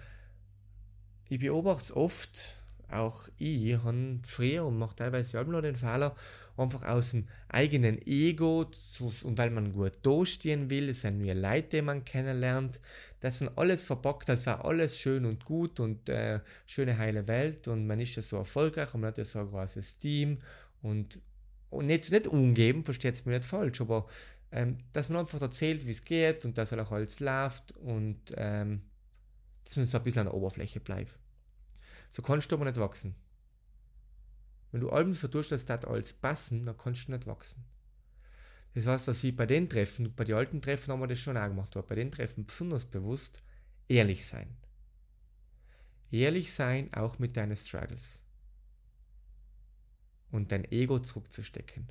ich 1.28 1.40
beobachte 1.40 1.84
es 1.84 1.92
oft, 1.92 2.64
auch 2.90 3.28
ich 3.38 3.78
habe 3.78 4.20
früher 4.24 4.66
und 4.66 4.78
mache 4.78 4.96
teilweise 4.96 5.42
auch 5.42 5.46
noch 5.46 5.62
den 5.62 5.76
Fehler, 5.76 6.16
einfach 6.58 6.84
aus 6.84 7.12
dem 7.12 7.28
eigenen 7.50 8.02
Ego 8.06 8.66
zu, 8.66 9.12
und 9.24 9.38
weil 9.38 9.50
man 9.50 9.74
gut 9.74 9.94
dastehen 10.04 10.70
will, 10.70 10.90
es 10.90 11.02
sind 11.02 11.22
wir 11.22 11.36
Leute, 11.36 11.78
die 11.78 11.82
man 11.82 12.06
kennenlernt, 12.06 12.80
dass 13.20 13.42
man 13.42 13.52
alles 13.56 13.84
verpackt, 13.84 14.30
als 14.30 14.46
wäre 14.46 14.64
alles 14.64 14.98
schön 15.00 15.26
und 15.26 15.46
gut 15.46 15.80
und 15.80 16.10
äh, 16.10 16.40
schöne 16.66 16.98
heile 16.98 17.28
Welt 17.28 17.68
und 17.68 17.88
man 17.88 18.00
ist 18.00 18.16
ja 18.16 18.22
so 18.22 18.38
erfolgreich 18.38 18.94
und 18.94 19.02
man 19.02 19.10
hat 19.10 19.18
ja 19.18 19.26
so 19.26 19.40
ein 19.40 19.50
großes 19.50 19.98
Team 19.98 20.40
und, 20.82 21.22
und 21.70 21.90
jetzt 21.90 22.12
nicht 22.12 22.28
umgeben, 22.28 22.86
versteht 22.86 23.16
es 23.16 23.26
mir 23.26 23.34
nicht 23.34 23.46
falsch, 23.46 23.82
aber 23.82 24.08
ähm, 24.52 24.78
dass 24.94 25.10
man 25.10 25.20
einfach 25.20 25.42
erzählt, 25.42 25.86
wie 25.86 25.92
es 25.92 26.04
geht 26.04 26.46
und 26.46 26.58
dass 26.58 26.72
auch 26.72 26.92
alles 26.92 27.20
läuft 27.20 27.74
und 27.78 28.20
ähm, 28.38 28.84
dass 29.66 29.76
man 29.76 29.86
so 29.86 29.98
ein 29.98 30.04
bisschen 30.04 30.22
an 30.22 30.28
der 30.28 30.36
Oberfläche 30.36 30.80
bleibt. 30.80 31.18
So 32.16 32.22
kannst 32.22 32.50
du 32.50 32.56
aber 32.56 32.64
nicht 32.64 32.80
wachsen. 32.80 33.14
Wenn 34.72 34.80
du 34.80 34.90
allem 34.90 35.12
so 35.12 35.28
tust, 35.28 35.52
dass 35.52 35.66
das 35.66 35.84
alles 35.84 36.14
passen, 36.14 36.64
dann 36.64 36.78
kannst 36.78 37.10
du 37.10 37.12
nicht 37.12 37.28
wachsen. 37.28 37.66
Das 38.74 38.88
heißt, 38.88 39.10
was 39.10 39.22
ich 39.26 39.36
bei 39.36 39.46
den 39.46 39.70
Treffen, 39.70 40.16
bei 40.16 40.24
den 40.24 40.38
alten 40.38 40.62
Treffen 40.62 40.94
haben 40.94 41.02
wir 41.02 41.08
das 41.08 41.20
schon 41.20 41.36
auch 41.36 41.50
gemacht, 41.50 41.76
aber 41.76 41.86
bei 41.86 41.96
den 41.96 42.12
Treffen 42.12 42.46
besonders 42.46 42.86
bewusst, 42.86 43.44
ehrlich 43.90 44.26
sein. 44.26 44.56
Ehrlich 46.10 46.54
sein 46.54 46.94
auch 46.94 47.20
mit 47.20 47.36
deinen 47.36 47.58
Struggles. 47.58 48.24
Und 50.32 50.54
dein 50.54 50.64
Ego 50.72 51.00
zurückzustecken. 51.00 51.90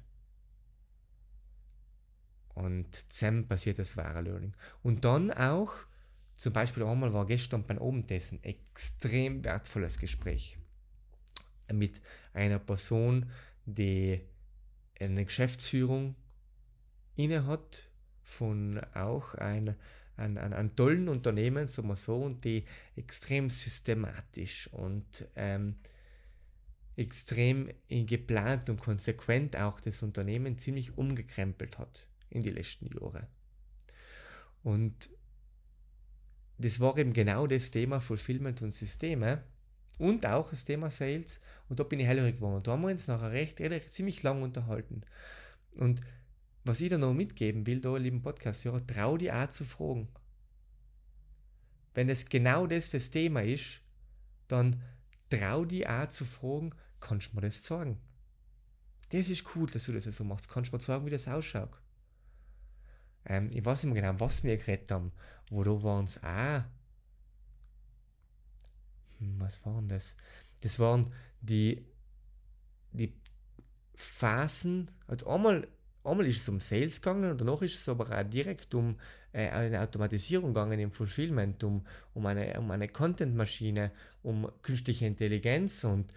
Und 2.54 3.12
zusammen 3.12 3.46
passiert 3.46 3.78
das 3.78 3.98
wahre 3.98 4.22
Learning. 4.22 4.56
Und 4.82 5.04
dann 5.04 5.30
auch 5.32 5.84
zum 6.36 6.52
Beispiel 6.52 6.82
einmal 6.82 7.12
war 7.12 7.26
gestern 7.26 7.64
beim 7.64 7.78
Abendessen 7.78 8.42
extrem 8.42 9.44
wertvolles 9.44 9.98
Gespräch 9.98 10.58
mit 11.72 12.00
einer 12.32 12.58
Person, 12.58 13.30
die 13.64 14.20
eine 15.00 15.24
Geschäftsführung 15.24 16.14
innehat 17.16 17.88
von 18.22 18.80
auch 18.94 19.34
einem 19.34 19.76
ein, 20.16 20.38
ein, 20.38 20.52
ein 20.52 20.76
tollen 20.76 21.08
Unternehmen, 21.08 21.68
sagen 21.68 21.88
wir 21.88 21.96
so, 21.96 22.16
und 22.16 22.44
die 22.44 22.64
extrem 22.96 23.48
systematisch 23.48 24.68
und 24.72 25.28
ähm, 25.34 25.76
extrem 26.96 27.68
geplant 27.88 28.70
und 28.70 28.78
konsequent 28.78 29.56
auch 29.56 29.80
das 29.80 30.02
Unternehmen 30.02 30.56
ziemlich 30.56 30.96
umgekrempelt 30.96 31.78
hat 31.78 32.08
in 32.30 32.40
die 32.40 32.50
letzten 32.50 32.86
Jahre. 32.86 33.26
Und 34.62 35.10
das 36.58 36.80
war 36.80 36.96
eben 36.98 37.12
genau 37.12 37.46
das 37.46 37.70
Thema 37.70 38.00
Fulfillment 38.00 38.62
und 38.62 38.72
Systeme 38.72 39.42
und 39.98 40.26
auch 40.26 40.50
das 40.50 40.64
Thema 40.64 40.90
Sales. 40.90 41.40
Und 41.68 41.80
da 41.80 41.84
bin 41.84 42.00
ich 42.00 42.06
hellhörig 42.06 42.36
geworden. 42.36 42.62
Da 42.62 42.72
haben 42.72 42.82
wir 42.82 42.90
uns 42.90 43.08
nachher 43.08 43.32
recht, 43.32 43.60
recht 43.60 43.92
ziemlich 43.92 44.22
lang 44.22 44.42
unterhalten. 44.42 45.02
Und 45.76 46.00
was 46.64 46.80
ich 46.80 46.90
da 46.90 46.98
noch 46.98 47.14
mitgeben 47.14 47.66
will, 47.66 47.80
da, 47.80 47.96
lieben 47.96 48.22
Podcast-Hörer, 48.22 48.86
trau 48.86 49.16
dir 49.16 49.36
auch 49.36 49.50
zu 49.50 49.64
fragen. 49.64 50.08
Wenn 51.92 52.08
es 52.08 52.28
genau 52.28 52.66
das 52.66 52.90
das 52.90 53.10
Thema 53.10 53.42
ist, 53.42 53.80
dann 54.48 54.82
trau 55.30 55.64
dir 55.64 55.90
auch 55.90 56.08
zu 56.08 56.24
fragen, 56.24 56.74
kannst 57.00 57.32
du 57.32 57.36
mir 57.36 57.42
das 57.42 57.64
sagen? 57.64 58.00
Das 59.10 59.28
ist 59.28 59.44
cool, 59.54 59.68
dass 59.68 59.84
du 59.84 59.92
das 59.92 60.04
so 60.04 60.24
machst. 60.24 60.48
Kannst 60.48 60.72
du 60.72 60.76
mir 60.76 60.82
sagen, 60.82 61.06
wie 61.06 61.10
das 61.10 61.28
ausschaut? 61.28 61.80
Ähm, 63.26 63.50
ich 63.52 63.64
weiß 63.64 63.84
nicht 63.84 63.92
mehr 63.92 64.02
genau, 64.02 64.20
was 64.20 64.42
wir 64.42 64.56
geredet 64.56 64.90
haben. 64.90 65.12
Wo 65.50 65.82
waren 65.82 66.04
es 66.04 66.22
auch. 66.22 66.62
Hm, 69.18 69.36
was 69.38 69.64
waren 69.64 69.88
das? 69.88 70.16
Das 70.62 70.78
waren 70.78 71.10
die, 71.40 71.84
die 72.92 73.12
Phasen. 73.94 74.90
Also 75.06 75.28
einmal, 75.28 75.68
einmal 76.02 76.26
ist 76.26 76.42
es 76.42 76.48
um 76.48 76.60
Sales 76.60 77.00
gegangen 77.00 77.30
und 77.30 77.40
danach 77.40 77.62
ist 77.62 77.74
es 77.74 77.88
aber 77.88 78.10
auch 78.10 78.22
direkt 78.24 78.74
um 78.74 78.96
äh, 79.32 79.48
eine 79.48 79.80
Automatisierung 79.80 80.54
gegangen 80.54 80.80
im 80.80 80.92
Fulfillment, 80.92 81.62
um, 81.64 81.86
um 82.14 82.26
eine, 82.26 82.58
um 82.58 82.70
eine 82.70 82.88
Content-Maschine, 82.88 83.90
um 84.22 84.50
künstliche 84.62 85.06
Intelligenz 85.06 85.84
und 85.84 86.12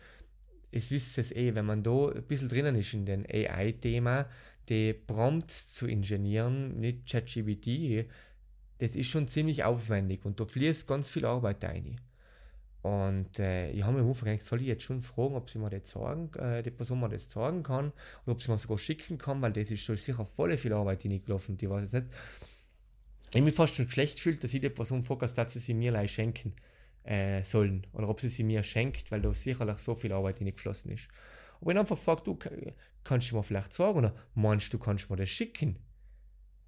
es 0.71 0.91
wisst 0.91 1.17
es 1.17 1.31
eh, 1.31 1.55
wenn 1.55 1.65
man 1.65 1.83
da 1.83 2.09
ein 2.09 2.23
bisschen 2.23 2.49
drinnen 2.49 2.75
ist 2.75 2.93
in 2.93 3.05
dem 3.05 3.25
AI-Thema, 3.25 4.29
die 4.69 4.93
Prompts 4.93 5.73
zu 5.73 5.87
ingenieren, 5.87 6.77
nicht 6.77 7.09
ChatGPT, 7.09 8.09
das 8.79 8.95
ist 8.95 9.07
schon 9.07 9.27
ziemlich 9.27 9.63
aufwendig 9.63 10.25
und 10.25 10.39
da 10.39 10.45
fließt 10.45 10.87
ganz 10.87 11.09
viel 11.09 11.25
Arbeit 11.25 11.63
rein. 11.63 11.95
Und 12.83 13.39
äh, 13.39 13.71
ich 13.71 13.83
habe 13.83 14.01
mir 14.01 14.07
Anfang 14.07 14.29
gedacht, 14.29 14.45
soll 14.45 14.61
ich 14.61 14.67
jetzt 14.67 14.83
schon 14.83 15.01
fragen, 15.01 15.35
ob 15.35 15.49
sie 15.49 15.59
mir 15.59 15.69
das 15.69 15.89
sagen, 15.89 16.31
äh, 16.35 16.63
die 16.63 16.71
Person 16.71 16.99
mir 16.99 17.09
das 17.09 17.29
sagen 17.29 17.63
kann 17.63 17.91
oder 18.25 18.33
ob 18.33 18.41
sie 18.41 18.51
mir 18.51 18.57
sogar 18.57 18.77
schicken 18.77 19.17
kann, 19.17 19.41
weil 19.41 19.51
das 19.51 19.71
ist 19.71 19.81
schon 19.81 19.97
sicher 19.97 20.23
voll 20.23 20.55
viel 20.57 20.73
Arbeit 20.73 21.03
hineingelaufen, 21.03 21.57
die 21.57 21.69
weiß 21.69 21.93
ich 21.93 22.03
nicht. 22.03 22.13
Ich 23.33 23.41
mich 23.41 23.53
fast 23.53 23.75
schon 23.75 23.89
schlecht 23.91 24.19
fühlt, 24.19 24.41
dass 24.41 24.53
ich 24.53 24.61
die 24.61 24.69
Person 24.69 25.03
frage, 25.03 25.25
dass 25.25 25.53
sie 25.53 25.59
sie 25.59 25.73
mir 25.73 25.91
gleich 25.91 26.11
schenken 26.13 26.53
äh, 27.03 27.43
sollen 27.43 27.85
oder 27.93 28.07
ob 28.07 28.21
sie 28.21 28.29
sie 28.29 28.43
mir 28.43 28.63
schenkt, 28.63 29.11
weil 29.11 29.21
da 29.21 29.33
sicherlich 29.33 29.79
so 29.79 29.95
viel 29.95 30.13
Arbeit 30.13 30.37
hineingeflossen 30.37 30.91
ist. 30.91 31.09
Aber 31.59 31.71
ich 31.71 31.77
einfach 31.77 31.97
frage, 31.97 32.21
du, 32.23 32.39
kannst 33.03 33.31
du 33.31 33.35
mir 33.35 33.43
vielleicht 33.43 33.73
sagen 33.73 33.97
oder 33.97 34.15
meinst 34.35 34.71
du, 34.71 34.79
kannst 34.79 35.09
du 35.09 35.13
mir 35.13 35.17
das 35.17 35.29
schicken? 35.29 35.77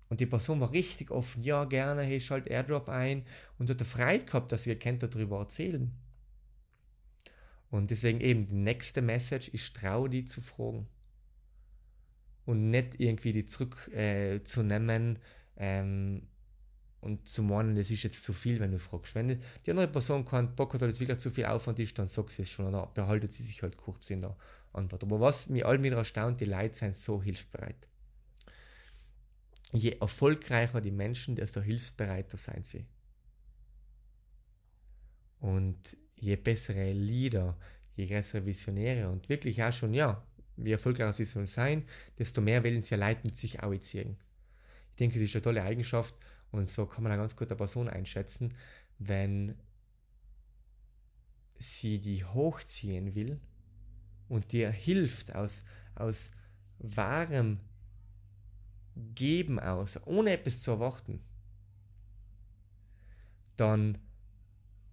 Und 0.09 0.19
die 0.19 0.25
Person 0.25 0.59
war 0.59 0.71
richtig 0.71 1.11
offen, 1.11 1.43
ja, 1.43 1.65
gerne, 1.65 2.01
hey, 2.01 2.19
schalt 2.19 2.47
Airdrop 2.47 2.89
ein 2.89 3.25
und 3.59 3.69
hat 3.69 3.81
Freude 3.83 4.25
gehabt, 4.25 4.51
dass 4.51 4.65
ihr 4.65 4.77
kennt 4.77 5.03
darüber 5.03 5.39
erzählen. 5.39 5.91
Und 7.69 7.91
deswegen 7.91 8.19
eben 8.19 8.45
die 8.45 8.55
nächste 8.55 9.03
Message 9.03 9.49
ist, 9.49 9.75
trau 9.75 10.07
die 10.07 10.25
zu 10.25 10.41
fragen. 10.41 10.87
Und 12.45 12.71
nicht 12.71 12.99
irgendwie 12.99 13.31
die 13.31 13.45
zurückzunehmen 13.45 15.19
äh, 15.55 15.79
ähm, 15.79 16.27
und 17.01 17.27
zu 17.27 17.43
meinen, 17.43 17.75
das 17.75 17.91
ist 17.91 18.01
jetzt 18.01 18.23
zu 18.23 18.33
viel, 18.33 18.59
wenn 18.59 18.71
du 18.71 18.79
fragst. 18.79 19.13
Wenn 19.13 19.27
die 19.27 19.69
andere 19.69 19.87
Person 19.87 20.25
keinen 20.25 20.55
Bock 20.55 20.73
hat, 20.73 20.81
weil 20.81 20.89
es 20.89 20.99
wirklich 20.99 21.19
zu 21.19 21.29
viel 21.29 21.45
Aufwand 21.45 21.79
ist, 21.79 21.97
dann 21.99 22.07
sagt 22.07 22.31
sie 22.31 22.41
es 22.41 22.49
schon 22.49 22.65
oder 22.65 22.87
behaltet 22.87 23.31
sie 23.31 23.43
sich 23.43 23.61
halt 23.61 23.77
kurz 23.77 24.09
in 24.09 24.21
der 24.21 24.35
Antwort. 24.73 25.03
Aber 25.03 25.19
was 25.19 25.47
mich 25.49 25.63
all 25.63 25.81
wieder 25.83 25.97
erstaunt, 25.97 26.41
die 26.41 26.45
Leute 26.45 26.75
sind 26.75 26.95
so 26.95 27.21
hilfsbereit. 27.21 27.87
Je 29.71 29.91
erfolgreicher 29.99 30.81
die 30.81 30.91
Menschen, 30.91 31.35
desto 31.35 31.61
hilfsbereiter 31.61 32.37
sein 32.37 32.63
sie. 32.63 32.85
Und 35.39 35.97
je 36.15 36.35
bessere 36.35 36.91
Leader, 36.91 37.57
je 37.95 38.05
größere 38.05 38.45
Visionäre 38.45 39.09
und 39.09 39.29
wirklich 39.29 39.61
auch 39.63 39.71
schon, 39.71 39.93
ja, 39.93 40.25
wie 40.57 40.71
erfolgreicher 40.71 41.13
sie 41.13 41.25
sollen 41.25 41.47
sein, 41.47 41.85
desto 42.17 42.41
mehr 42.41 42.63
wollen 42.63 42.81
sie 42.81 42.95
ja 42.95 43.07
Leute 43.07 43.33
sich 43.33 43.61
auch 43.61 43.77
ziehen. 43.77 44.17
Ich 44.91 44.95
denke, 44.95 45.15
das 45.15 45.25
ist 45.25 45.35
eine 45.35 45.41
tolle 45.43 45.63
Eigenschaft 45.63 46.15
und 46.51 46.67
so 46.67 46.85
kann 46.85 47.03
man 47.03 47.11
eine 47.11 47.21
ganz 47.21 47.35
gute 47.35 47.55
Person 47.55 47.87
einschätzen, 47.87 48.53
wenn 48.97 49.55
sie 51.57 51.99
die 51.99 52.23
hochziehen 52.23 53.15
will 53.15 53.39
und 54.27 54.51
dir 54.51 54.71
hilft 54.71 55.35
aus, 55.35 55.63
aus 55.95 56.31
wahrem 56.79 57.59
Geben 59.15 59.59
aus, 59.59 59.99
ohne 60.05 60.31
etwas 60.31 60.61
zu 60.61 60.71
erwarten, 60.71 61.21
dann 63.57 63.97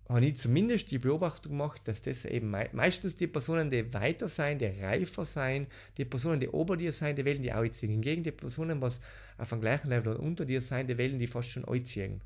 habe 0.08 0.24
ich 0.24 0.36
zumindest 0.36 0.90
die 0.90 0.98
Beobachtung 0.98 1.52
gemacht, 1.52 1.82
dass 1.88 2.00
das 2.00 2.24
eben 2.24 2.50
meistens 2.50 3.16
die 3.16 3.26
Personen, 3.26 3.70
die 3.70 3.92
weiter 3.92 4.28
sein, 4.28 4.58
die 4.58 4.66
reifer 4.66 5.24
sein, 5.24 5.66
die 5.96 6.04
Personen, 6.04 6.38
die 6.38 6.48
ober 6.48 6.76
dir 6.76 6.92
sein, 6.92 7.16
die 7.16 7.24
wählen 7.24 7.42
die 7.42 7.52
auch 7.52 7.68
ziehen. 7.68 7.90
Hingegen 7.90 8.22
die 8.22 8.30
Personen, 8.30 8.80
was 8.80 9.00
auf 9.36 9.48
dem 9.48 9.60
gleichen 9.60 9.88
Level 9.88 10.14
oder 10.14 10.22
unter 10.22 10.44
dir 10.44 10.60
sein, 10.60 10.86
die 10.86 10.96
wählen 10.96 11.18
die 11.18 11.26
fast 11.26 11.48
schon 11.48 11.84
ziehen. 11.84 12.22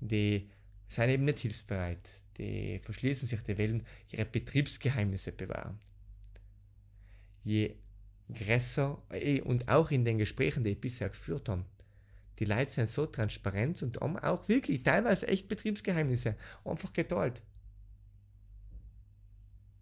Die 0.00 0.48
sind 0.88 1.10
eben 1.10 1.24
nicht 1.24 1.40
hilfsbereit. 1.40 2.10
Die 2.38 2.78
verschließen 2.78 3.28
sich, 3.28 3.42
die 3.42 3.58
wollen 3.58 3.86
ihre 4.10 4.24
Betriebsgeheimnisse 4.24 5.32
bewahren. 5.32 5.78
Je 7.44 7.74
größer, 8.34 9.00
eh, 9.10 9.40
und 9.40 9.68
auch 9.68 9.90
in 9.90 10.04
den 10.04 10.18
Gesprächen, 10.18 10.64
die 10.64 10.70
ich 10.70 10.80
bisher 10.80 11.08
geführt 11.08 11.48
habe, 11.48 11.64
die 12.38 12.44
Leute 12.44 12.70
sind 12.70 12.88
so 12.88 13.06
transparent 13.06 13.82
und 13.82 14.00
haben 14.00 14.18
auch 14.18 14.48
wirklich 14.48 14.82
teilweise 14.82 15.28
echt 15.28 15.48
Betriebsgeheimnisse 15.48 16.36
einfach 16.64 16.92
geteilt. 16.92 17.42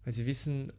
Weil 0.03 0.13
sie 0.13 0.25
wissen, 0.25 0.73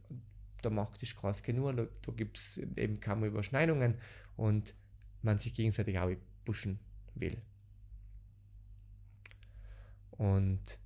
der 0.63 0.71
Markt 0.71 1.03
ist 1.03 1.17
krass 1.17 1.43
genug, 1.43 1.77
da, 1.77 1.87
da 2.03 2.13
gibt 2.13 2.37
es 2.37 2.59
eben 2.77 3.01
kaum 3.01 3.25
Überschneidungen 3.25 3.97
und 4.37 4.75
man 5.23 5.39
sich 5.39 5.55
gegenseitig 5.55 5.99
auch 5.99 6.11
pushen 6.45 6.79
will. 7.15 7.37
Und 10.13 10.79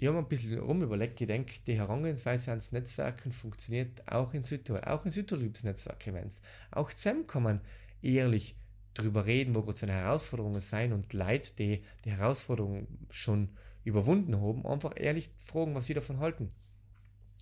ich 0.00 0.06
habe 0.06 0.18
ein 0.18 0.28
bisschen 0.28 0.58
rum 0.60 0.82
überlegt, 0.82 1.20
ich 1.20 1.26
denke, 1.26 1.54
die 1.66 1.76
Herangehensweise 1.76 2.50
ans 2.50 2.70
Netzwerken 2.72 3.32
funktioniert 3.32 4.06
auch 4.06 4.32
in 4.32 4.42
Südtirol, 4.42 4.82
auch 4.84 5.04
in 5.04 5.10
Südtirol 5.10 5.42
gibt 5.44 5.56
es 5.56 5.64
Netzwerkevents. 5.64 6.40
Auch 6.70 6.92
zusammen 6.92 7.26
kann 7.26 7.42
man 7.42 7.60
ehrlich 8.00 8.56
darüber 8.94 9.26
reden, 9.26 9.54
wo 9.54 9.62
gerade 9.62 9.78
seine 9.78 9.94
Herausforderungen 9.94 10.60
sein 10.60 10.92
und 10.92 11.12
Leute, 11.12 11.52
die 11.56 11.82
die 12.04 12.12
Herausforderungen 12.12 13.06
schon 13.10 13.50
überwunden 13.82 14.40
haben, 14.40 14.64
einfach 14.66 14.92
ehrlich 14.96 15.30
fragen, 15.38 15.74
was 15.74 15.86
sie 15.86 15.94
davon 15.94 16.20
halten. 16.20 16.50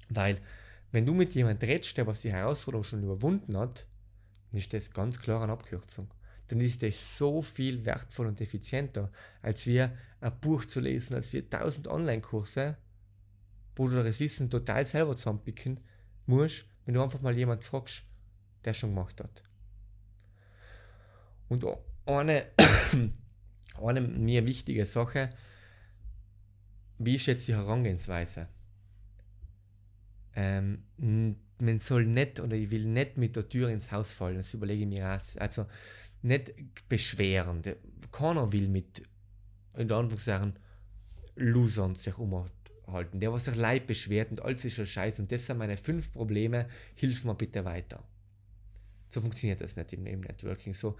Weil, 0.09 0.41
wenn 0.93 1.05
du 1.05 1.13
mit 1.13 1.35
jemandem 1.35 1.69
redest, 1.69 1.97
der 1.97 2.07
was 2.07 2.23
die 2.23 2.33
Herausforderung 2.33 2.85
schon 2.85 3.03
überwunden 3.03 3.57
hat, 3.59 3.87
dann 4.51 4.59
ist 4.59 4.73
das 4.73 4.93
ganz 4.93 5.21
klar 5.21 5.43
eine 5.43 5.53
Abkürzung 5.53 6.09
dann 6.49 6.61
ist 6.61 6.83
das 6.83 7.17
so 7.17 7.43
viel 7.43 7.85
wertvoller 7.85 8.29
und 8.29 8.41
effizienter, 8.41 9.11
als 9.43 9.67
wir 9.67 9.93
ein 10.27 10.41
Buch 10.41 10.65
zu 10.65 10.81
lesen, 10.81 11.15
als 11.15 11.33
wir 11.33 11.49
tausend 11.49 11.87
Online-Kurse, 11.89 12.77
wo 13.77 13.89
du 13.89 14.03
das 14.03 14.19
Wissen 14.21 14.51
total 14.51 14.85
selber 14.85 15.17
zusammenpicken 15.17 15.81
musst, 16.27 16.65
wenn 16.85 16.95
du 16.95 17.03
einfach 17.03 17.21
mal 17.23 17.37
jemand 17.37 17.63
fragst, 17.63 18.03
der 18.65 18.75
schon 18.75 18.91
gemacht 18.91 19.21
hat. 19.21 19.45
Und 21.49 21.65
eine, 22.07 22.47
eine 23.83 24.01
mir 24.01 24.47
wichtige 24.47 24.85
Sache, 24.85 25.31
wie 26.99 27.15
ist 27.15 27.27
jetzt 27.27 27.47
die 27.47 27.55
Herangehensweise? 27.55 28.49
Ähm, 30.35 30.83
man 31.59 31.79
soll 31.79 32.05
nicht 32.05 32.41
oder 32.41 32.57
ich 32.57 32.71
will 32.71 32.87
nicht 32.87 33.17
mit 33.17 33.37
der 33.37 33.49
Tür 33.49 33.69
ins 33.69 33.93
Haus 33.93 34.13
fallen, 34.13 34.37
das 34.37 34.53
überlege 34.55 34.83
ich 34.83 34.89
mir 34.89 35.07
auch. 35.07 35.41
Also 35.41 35.67
nicht 36.23 36.53
beschweren. 36.89 37.63
Keiner 38.11 38.53
will 38.53 38.69
mit, 38.69 39.03
in 39.77 39.93
Anführungszeichen, 39.93 40.53
Losern 41.37 41.95
sich 41.95 42.17
umhalten. 42.17 43.21
Der, 43.21 43.33
was 43.33 43.45
sich 43.45 43.57
leid 43.57 43.87
beschwert 43.87 44.31
und 44.31 44.43
alles 44.43 44.65
ist 44.65 44.75
schon 44.75 44.87
scheiße 44.87 45.23
und 45.23 45.31
das 45.31 45.47
sind 45.47 45.59
meine 45.59 45.77
fünf 45.77 46.13
Probleme, 46.13 46.67
hilf 46.95 47.25
mir 47.25 47.35
bitte 47.35 47.65
weiter. 47.65 48.03
So 49.09 49.21
funktioniert 49.21 49.61
das 49.61 49.77
nicht 49.77 49.93
im, 49.93 50.07
im 50.07 50.21
Networking. 50.21 50.73
So 50.73 50.97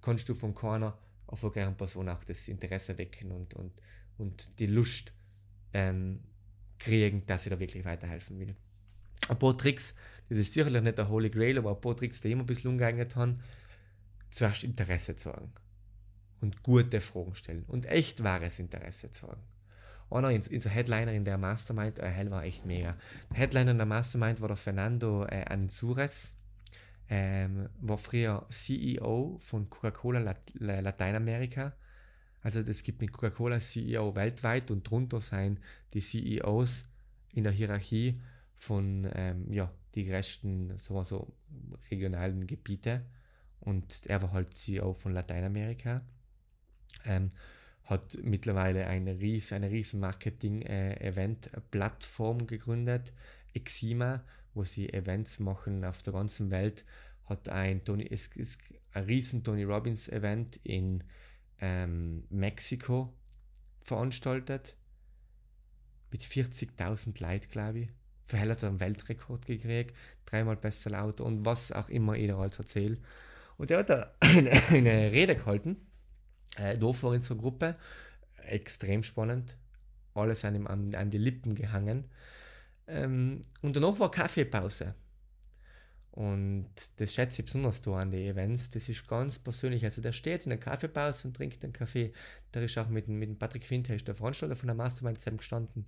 kannst 0.00 0.28
du 0.28 0.34
von 0.34 0.54
keiner 0.54 0.96
erfolgreichen 1.26 1.76
Person 1.76 2.08
auch 2.08 2.22
das 2.24 2.48
Interesse 2.48 2.96
wecken 2.98 3.32
und, 3.32 3.54
und, 3.54 3.72
und 4.18 4.58
die 4.58 4.66
Lust 4.66 5.12
ähm, 5.72 6.20
kriegen, 6.78 7.26
dass 7.26 7.44
sie 7.44 7.50
da 7.50 7.58
wirklich 7.58 7.84
weiterhelfen 7.84 8.38
will. 8.38 8.54
Ein 9.28 9.38
paar 9.38 9.56
Tricks, 9.56 9.94
das 10.28 10.38
ist 10.38 10.54
sicherlich 10.54 10.82
nicht 10.82 10.98
der 10.98 11.08
Holy 11.08 11.30
Grail, 11.30 11.58
aber 11.58 11.74
ein 11.74 11.80
paar 11.80 11.96
Tricks, 11.96 12.20
die 12.20 12.28
ich 12.28 12.32
immer 12.32 12.44
ein 12.44 12.46
bisschen 12.46 12.70
umgeeignet 12.70 13.16
haben, 13.16 13.40
zuerst 14.30 14.64
Interesse 14.64 15.16
zeigen 15.16 15.52
und 16.40 16.62
gute 16.62 17.00
Fragen 17.00 17.34
stellen 17.34 17.64
und 17.68 17.86
echt 17.86 18.22
wahres 18.22 18.58
Interesse 18.58 19.10
zeigen. 19.10 19.42
Einer 20.10 20.30
in, 20.30 20.42
in 20.42 20.60
so 20.60 20.68
Headliner 20.68 21.12
in 21.12 21.24
der 21.24 21.38
Mastermind, 21.38 21.98
äh, 22.00 22.08
hell 22.08 22.30
war 22.30 22.44
echt 22.44 22.66
mega. 22.66 22.96
Der 23.30 23.38
Headliner 23.38 23.70
in 23.70 23.78
der 23.78 23.86
Mastermind 23.86 24.40
war 24.40 24.48
der 24.48 24.56
Fernando 24.56 25.24
äh, 25.26 25.44
Anzures, 25.44 26.34
ähm, 27.08 27.68
war 27.80 27.98
früher 27.98 28.46
CEO 28.50 29.38
von 29.38 29.70
Coca-Cola 29.70 30.18
Lat 30.18 30.40
Lateinamerika. 30.58 31.74
Also 32.42 32.60
es 32.60 32.82
gibt 32.82 33.00
mit 33.00 33.12
Coca-Cola 33.12 33.58
CEO 33.58 34.16
weltweit 34.16 34.70
und 34.70 34.88
drunter 34.88 35.20
sein 35.20 35.60
die 35.92 36.00
CEOs 36.00 36.86
in 37.32 37.44
der 37.44 37.52
Hierarchie 37.52 38.20
von 38.56 39.08
ähm, 39.14 39.52
ja, 39.52 39.70
die 39.94 40.06
größten 40.06 40.76
so, 40.78 41.02
so 41.04 41.32
regionalen 41.90 42.46
Gebiete 42.46 43.04
und 43.60 44.06
er 44.06 44.22
war 44.22 44.32
halt 44.32 44.56
CEO 44.56 44.92
von 44.92 45.12
Lateinamerika. 45.12 46.02
Ähm, 47.04 47.32
hat 47.84 48.16
mittlerweile 48.22 48.86
eine 48.86 49.18
riesen, 49.18 49.56
eine 49.56 49.70
riesen 49.70 50.00
Marketing-Event-Plattform 50.00 52.46
gegründet, 52.46 53.12
Exima, 53.52 54.22
wo 54.54 54.62
sie 54.62 54.92
Events 54.92 55.40
machen 55.40 55.84
auf 55.84 56.02
der 56.02 56.12
ganzen 56.12 56.52
Welt. 56.52 56.84
Hat 57.24 57.48
ein 57.48 57.84
Tony, 57.84 58.06
es 58.08 58.28
ist 58.36 58.60
ein 58.92 59.02
riesen 59.04 59.42
Tony 59.42 59.64
Robbins 59.64 60.08
Event 60.08 60.60
in 60.62 61.02
ähm, 61.60 62.22
Mexiko 62.30 63.12
veranstaltet 63.82 64.76
mit 66.12 66.22
40.000 66.22 67.20
Leuten, 67.20 67.50
glaube 67.50 67.78
ich. 67.80 67.88
Vorher 68.26 68.50
hat 68.50 68.62
er 68.62 68.68
einen 68.68 68.80
Weltrekord 68.80 69.46
gekriegt, 69.46 69.96
dreimal 70.26 70.56
besser 70.56 71.02
Auto 71.02 71.24
und 71.24 71.44
was 71.44 71.72
auch 71.72 71.88
immer 71.88 72.14
jeder 72.14 72.38
als 72.38 72.58
erzählt. 72.58 73.00
Und 73.56 73.70
der 73.70 73.78
hat 73.78 73.90
da 73.90 74.14
eine, 74.20 74.50
eine 74.70 75.10
Rede 75.10 75.34
gehalten, 75.34 75.76
äh, 76.56 76.76
da 76.76 76.92
vor 76.92 77.10
unserer 77.10 77.38
Gruppe. 77.38 77.76
Extrem 78.36 79.02
spannend. 79.02 79.56
Alle 80.14 80.34
sind 80.34 80.54
ihm 80.54 80.66
an, 80.66 80.94
an 80.94 81.10
die 81.10 81.18
Lippen 81.18 81.54
gehangen. 81.54 82.04
Ähm, 82.86 83.42
und 83.62 83.76
danach 83.76 83.98
war 83.98 84.10
Kaffeepause. 84.10 84.94
Und 86.12 86.68
das 86.96 87.14
schätze 87.14 87.42
ich 87.42 87.46
besonders 87.46 87.80
da 87.82 87.98
an 87.98 88.10
den 88.10 88.28
Events. 88.28 88.70
Das 88.70 88.88
ist 88.88 89.06
ganz 89.06 89.38
persönlich. 89.38 89.84
Also 89.84 90.02
der 90.02 90.12
steht 90.12 90.44
in 90.44 90.50
der 90.50 90.58
Kaffeepause 90.58 91.28
und 91.28 91.36
trinkt 91.36 91.62
einen 91.62 91.72
Kaffee. 91.72 92.12
Der 92.52 92.62
ist 92.62 92.76
auch 92.78 92.88
mit, 92.88 93.06
mit 93.08 93.38
Patrick 93.38 93.70
Winter, 93.70 93.96
der 93.96 94.14
Veranstalter 94.14 94.56
von 94.56 94.66
der 94.66 94.74
Mastermind 94.74 95.18
zusammen 95.18 95.36
gestanden. 95.38 95.86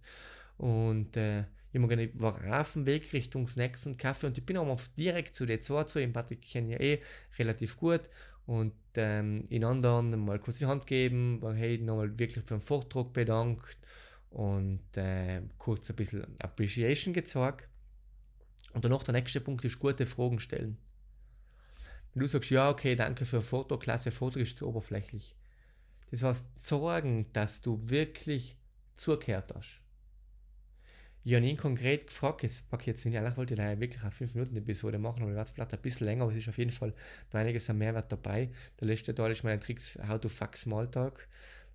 Und 0.59 1.17
äh, 1.17 1.45
ich 1.73 1.81
war 1.81 2.61
auf 2.61 2.75
dem 2.75 2.87
Weg 2.87 3.13
Richtung 3.15 3.47
Snacks 3.47 3.87
und 3.87 3.99
Kaffee 3.99 4.27
und 4.27 4.37
ich 4.37 4.45
bin 4.45 4.59
auch 4.59 4.67
mal 4.67 4.77
direkt 4.99 5.35
zu 5.35 5.47
der 5.47 5.61
zwei 5.61 5.85
zu. 5.85 5.99
Den 5.99 6.13
Patrick 6.13 6.43
kenne 6.43 6.73
ja 6.73 6.81
eh 6.81 7.01
relativ 7.39 7.79
gut. 7.79 8.11
Und 8.47 8.75
ähm, 8.97 9.45
in 9.49 9.65
anderen 9.65 10.25
mal 10.25 10.39
kurz 10.39 10.59
die 10.59 10.67
Hand 10.67 10.87
geben, 10.87 11.41
hey, 11.55 11.79
nochmal 11.79 12.19
wirklich 12.19 12.45
für 12.45 12.55
den 12.55 12.61
Vortrag 12.61 13.13
bedankt 13.13 13.79
und 14.31 14.97
äh, 14.97 15.43
kurz 15.59 15.91
ein 15.91 15.97
bisschen 15.97 16.27
Appreciation 16.41 17.15
gezeigt. 17.15 17.69
Und 18.73 18.85
danach 18.85 19.03
der 19.03 19.15
nächste 19.15 19.41
Punkt 19.41 19.65
ist 19.65 19.79
gute 19.79 20.07
Fragen 20.07 20.41
stellen. 20.41 20.79
Wenn 22.15 22.23
du 22.23 22.27
sagst, 22.27 22.51
ja, 22.51 22.69
okay, 22.69 22.97
danke 22.97 23.25
für 23.25 23.37
ein 23.37 23.43
Foto, 23.43 23.79
klasse 23.79 24.11
Foto, 24.11 24.39
ist 24.39 24.59
zu 24.59 24.69
oberflächlich. 24.69 25.37
Das 26.11 26.23
heißt, 26.23 26.67
sorgen, 26.67 27.33
dass 27.33 27.63
du 27.63 27.81
wirklich 27.89 28.59
zugehört 28.95 29.55
hast. 29.55 29.81
Ich 31.25 31.35
habe 31.35 31.47
ihn 31.47 31.57
konkret 31.57 32.09
gefragt, 32.09 32.43
jetzt 32.43 32.69
packe 32.69 32.87
jetzt 32.87 33.05
nicht, 33.07 33.17
eigentlich 33.17 33.37
wollte 33.37 33.55
ich 33.55 33.61
da 33.61 33.79
wirklich 33.79 34.03
eine 34.03 34.11
5 34.11 34.35
Minuten 34.35 34.57
Episode 34.57 34.99
machen, 34.99 35.23
aber 35.23 35.31
ich 35.31 35.37
werde 35.37 35.53
vielleicht 35.53 35.73
ein 35.75 35.81
bisschen 35.81 36.07
länger, 36.07 36.23
aber 36.23 36.33
es 36.33 36.39
ist 36.39 36.49
auf 36.49 36.59
jeden 36.59 36.73
Fall 36.73 36.93
noch 37.33 37.41
einiges 37.41 37.71
an 37.71 37.79
Mehrwert 37.79 38.11
dabei. 38.11 38.51
Der 38.81 38.89
letzte 38.89 39.15
Teil 39.15 39.31
ist 39.31 39.45
meine 39.45 39.61
Tricks 39.61 39.97
How 40.09 40.21
to 40.21 40.29
Fuck 40.29 40.57
Smalltalk. 40.57 41.29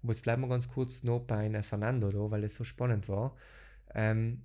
Aber 0.03 0.11
jetzt 0.11 0.21
bleiben 0.23 0.41
wir 0.41 0.49
ganz 0.49 0.67
kurz 0.67 1.03
noch 1.03 1.21
bei 1.21 1.63
Fernando 1.63 2.11
da, 2.11 2.29
weil 2.29 2.43
es 2.43 2.55
so 2.55 2.65
spannend 2.65 3.07
war. 3.07 3.35
Ähm, 3.95 4.43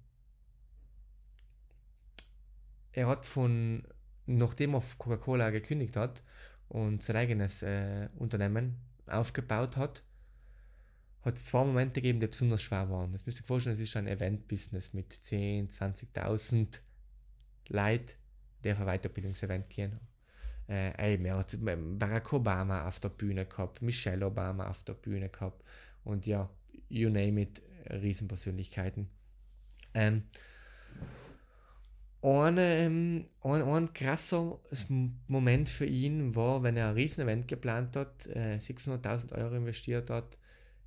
er 2.92 3.08
hat 3.08 3.26
von, 3.26 3.82
nachdem 4.26 4.74
er 4.74 4.82
Coca-Cola 4.98 5.50
gekündigt 5.50 5.96
hat 5.96 6.22
und 6.68 7.02
sein 7.02 7.16
eigenes 7.16 7.62
äh, 7.62 8.08
Unternehmen 8.18 8.76
aufgebaut 9.06 9.76
hat, 9.76 10.02
hat 11.22 11.36
es 11.36 11.46
zwei 11.46 11.64
Momente 11.64 12.00
gegeben, 12.00 12.20
die 12.20 12.26
besonders 12.26 12.62
schwer 12.62 12.90
waren. 12.90 13.12
Das 13.12 13.26
müsst 13.26 13.38
ihr 13.38 13.42
euch 13.42 13.46
vorstellen, 13.46 13.74
es 13.74 13.80
ist 13.80 13.96
ein 13.96 14.08
Event-Business 14.08 14.92
mit 14.92 15.12
10, 15.12 15.68
20.000 15.68 16.80
Leuten, 17.68 18.12
die 18.64 18.72
auf 18.72 18.80
ein 18.80 18.86
Weiterbildungsevent 18.86 19.68
gehen. 19.70 20.00
Äh, 20.68 20.92
ey, 20.96 21.24
er 21.24 21.38
hat 21.38 21.56
Barack 21.60 22.32
Obama 22.32 22.86
auf 22.86 22.98
der 22.98 23.10
Bühne 23.10 23.46
gehabt, 23.46 23.82
Michelle 23.82 24.26
Obama 24.26 24.68
auf 24.68 24.82
der 24.84 24.94
Bühne 24.94 25.28
gehabt 25.28 25.62
und 26.04 26.26
ja, 26.26 26.48
you 26.88 27.08
name 27.08 27.40
it, 27.42 27.62
Riesenpersönlichkeiten. 27.90 29.08
Ähm, 29.94 30.24
ein, 32.22 32.56
ähm, 32.58 33.26
ein, 33.42 33.62
ein 33.62 33.92
krasser 33.92 34.60
Moment 35.26 35.68
für 35.68 35.86
ihn 35.86 36.34
war, 36.34 36.62
wenn 36.62 36.76
er 36.76 36.88
ein 36.88 36.94
Riesenevent 36.94 37.48
geplant 37.48 37.96
hat, 37.96 38.26
äh, 38.28 38.56
600.000 38.56 39.32
Euro 39.36 39.56
investiert 39.56 40.08
hat 40.10 40.38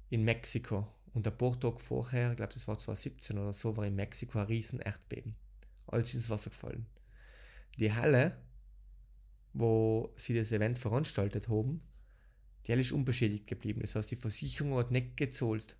in 0.10 0.24
Mexiko. 0.24 0.88
Und 1.14 1.28
ein 1.28 1.38
paar 1.38 1.60
Tage 1.60 1.80
vorher, 1.80 2.32
ich 2.32 2.38
glaube, 2.38 2.54
das 2.54 2.68
war 2.68 2.78
2017 2.78 3.38
oder 3.38 3.54
so, 3.54 3.78
war 3.78 3.86
in 3.86 3.96
Mexiko 3.96 4.40
ein 4.40 4.48
riesen 4.48 4.80
Erdbeben. 4.80 5.36
Alles 5.88 6.14
ins 6.14 6.30
Wasser 6.30 6.50
gefallen. 6.50 6.86
Die 7.78 7.94
Halle, 7.94 8.38
wo 9.54 10.14
sie 10.18 10.36
das 10.36 10.52
Event 10.52 10.78
veranstaltet 10.78 11.48
haben, 11.48 11.82
die 12.66 12.72
Halle 12.72 12.82
ist 12.82 12.92
unbeschädigt 12.92 13.48
geblieben. 13.48 13.82
Das 13.82 13.96
heißt, 13.96 14.12
die 14.12 14.16
Versicherung 14.16 14.76
hat 14.76 14.92
nicht 14.92 15.16
gezahlt. 15.18 15.78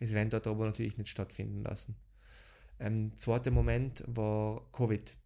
Das 0.00 0.10
Event 0.10 0.34
hat 0.34 0.46
aber 0.46 0.66
natürlich 0.66 0.96
nicht 0.96 1.10
stattfinden 1.10 1.62
lassen. 1.62 1.96
Ähm, 2.80 3.16
zweiter 3.16 3.50
Moment 3.50 4.04
war 4.06 4.70
Covid. 4.72 5.16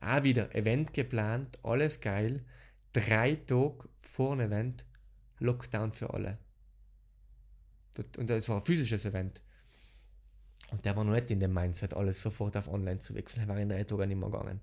Auch 0.00 0.24
wieder 0.24 0.54
Event 0.54 0.92
geplant, 0.92 1.58
alles 1.62 2.00
geil. 2.00 2.44
Drei 2.92 3.36
Tage 3.36 3.88
vor 3.98 4.36
dem 4.36 4.46
Event, 4.46 4.84
Lockdown 5.38 5.92
für 5.92 6.12
alle. 6.12 6.38
Und 7.98 8.30
das 8.30 8.48
war 8.48 8.56
ein 8.56 8.62
physisches 8.62 9.04
Event. 9.04 9.42
Und 10.70 10.84
der 10.84 10.96
war 10.96 11.04
noch 11.04 11.12
nicht 11.12 11.30
in 11.30 11.40
dem 11.40 11.52
Mindset, 11.52 11.94
alles 11.94 12.20
sofort 12.22 12.56
auf 12.56 12.68
online 12.68 12.98
zu 12.98 13.14
wechseln. 13.14 13.42
Er 13.42 13.48
war 13.48 13.58
in 13.58 13.68
drei 13.68 13.84
Tagen 13.84 14.08
nicht 14.08 14.18
mehr 14.18 14.30
gegangen. 14.30 14.60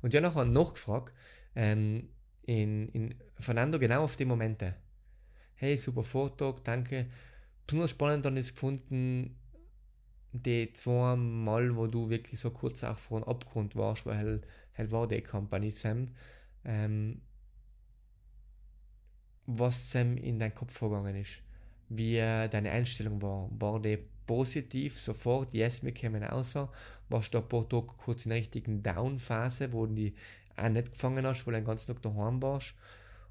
Und 0.00 0.14
ich 0.14 0.22
habe 0.22 0.46
noch 0.46 0.74
gefragt, 0.74 1.12
ähm, 1.54 2.08
in, 2.42 2.88
in 2.90 3.14
Fernando 3.38 3.78
genau 3.78 4.04
auf 4.04 4.16
die 4.16 4.24
Momente. 4.24 4.74
Hey, 5.54 5.76
super 5.76 6.04
Vortrag, 6.04 6.64
danke. 6.64 7.08
Besonders 7.66 7.90
spannend 7.90 8.24
dann 8.24 8.36
ist 8.36 8.54
gefunden, 8.54 9.36
die 10.32 10.72
zwei 10.72 11.16
Mal, 11.16 11.76
wo 11.76 11.86
du 11.88 12.08
wirklich 12.08 12.38
so 12.38 12.50
kurz 12.50 12.84
auch 12.84 12.98
vor 12.98 13.20
dem 13.20 13.28
Abgrund 13.28 13.76
warst, 13.76 14.06
weil 14.06 14.40
halt 14.74 14.92
war 14.92 15.08
die 15.08 15.20
Company 15.20 15.70
Sam, 15.70 16.14
ähm, 16.64 17.22
was 19.46 19.90
Sam 19.90 20.16
in 20.16 20.38
dein 20.38 20.54
Kopf 20.54 20.74
vorgegangen 20.74 21.16
ist 21.16 21.42
wie 21.88 22.16
deine 22.16 22.70
Einstellung 22.70 23.20
war. 23.22 23.48
War 23.50 23.80
die 23.80 23.98
positiv, 24.26 24.98
sofort, 24.98 25.54
yes, 25.54 25.82
wir 25.82 25.94
kommen 25.94 26.22
außer? 26.22 26.70
Warst 27.08 27.32
du 27.32 27.38
ein 27.38 27.48
paar 27.48 27.68
Tage 27.68 27.86
kurz 27.96 28.26
in 28.26 28.30
der 28.30 28.38
richtigen 28.38 28.82
Down-Phase, 28.82 29.72
wo 29.72 29.86
du 29.86 29.94
die 29.94 30.14
auch 30.56 30.68
nicht 30.68 30.92
gefangen 30.92 31.26
hast, 31.26 31.46
weil 31.46 31.54
du 31.54 31.60
den 31.60 31.66
ganzen 31.66 31.94
Tag 31.94 32.02
daheim 32.02 32.42
warst? 32.42 32.74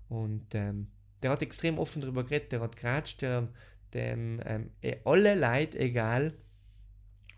Und 0.10 0.56
ähm, 0.56 0.88
der 1.22 1.32
hat 1.32 1.41
extrem 1.41 1.78
offen 1.78 2.02
darüber 2.02 2.24
geredet, 2.24 2.52
der 2.52 2.62
hat 2.62 2.76
geratscht, 2.76 3.22
der, 3.22 3.48
dem 3.93 4.41
ähm, 4.46 4.72
eh, 4.82 4.98
alle 5.06 5.36
Leute, 5.36 5.80
egal 5.80 6.34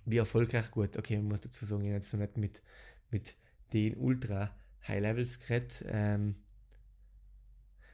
wie 0.05 0.17
erfolgreich, 0.17 0.71
gut, 0.71 0.97
okay, 0.97 1.17
man 1.17 1.27
muss 1.27 1.41
dazu 1.41 1.65
sagen, 1.65 1.85
ich 1.85 1.91
jetzt 1.91 2.13
noch 2.13 2.19
nicht 2.21 2.37
mit, 2.37 2.63
mit 3.11 3.35
den 3.73 3.95
ultra 3.97 4.55
High 4.87 5.01
Levels 5.01 5.39
geredet. 5.39 5.83
Ähm, 5.87 6.35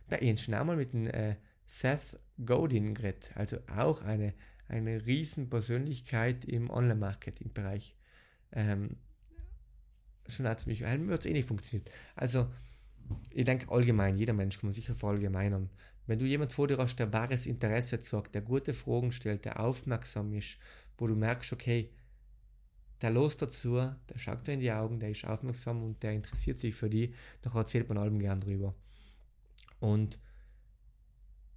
bei 0.08 0.20
ihnen 0.20 0.38
schon 0.38 0.54
einmal 0.54 0.78
mit 0.78 0.94
dem 0.94 1.08
äh, 1.08 1.36
Seth 1.66 2.18
Godin 2.43 2.93
geredet, 2.93 3.32
also 3.36 3.58
auch 3.67 4.02
eine, 4.02 4.34
eine 4.67 5.06
Riesenpersönlichkeit 5.06 6.45
im 6.45 6.69
Online-Marketing-Bereich. 6.69 7.95
Ähm, 8.52 8.98
schon 10.28 10.48
hat 10.48 10.60
es 10.60 10.65
mich, 10.65 10.84
hat 10.84 11.00
es 11.19 11.26
eh 11.26 11.34
nicht 11.34 11.48
funktioniert. 11.48 11.89
Also, 12.15 12.48
ich 13.30 13.43
denke 13.43 13.71
allgemein, 13.71 14.17
jeder 14.17 14.34
Mensch 14.34 14.60
kann 14.60 14.67
man 14.67 14.74
sicher 14.74 14.95
verallgemeinern. 14.95 15.69
Wenn 16.08 16.19
du 16.19 16.26
jemand 16.26 16.54
vor 16.54 16.67
dir 16.67 16.78
hast, 16.78 16.98
der 16.98 17.13
wahres 17.13 17.48
Interesse 17.48 18.00
zeigt, 18.00 18.36
der 18.36 18.41
gute 18.41 18.74
Fragen 18.74 19.12
stellt, 19.12 19.45
der 19.45 19.60
aufmerksam 19.60 20.34
ist, 20.34 20.58
wo 20.98 21.08
du 21.08 21.15
merkst, 21.15 21.54
okay, 21.54 21.91
der 23.02 23.12
los 23.12 23.38
dazu, 23.38 23.76
der 23.76 24.17
schaut 24.17 24.48
dir 24.48 24.54
in 24.54 24.60
die 24.60 24.71
Augen, 24.71 25.00
der 25.00 25.10
ist 25.10 25.26
aufmerksam 25.26 25.84
und 25.84 26.02
der 26.02 26.13
interessiert 26.13 26.58
sich 26.58 26.74
für 26.74 26.89
die, 26.89 27.13
dann 27.41 27.54
erzählt 27.54 27.89
man 27.89 27.98
allem 27.98 28.19
gern 28.19 28.39
drüber. 28.39 28.76
Und 29.80 30.19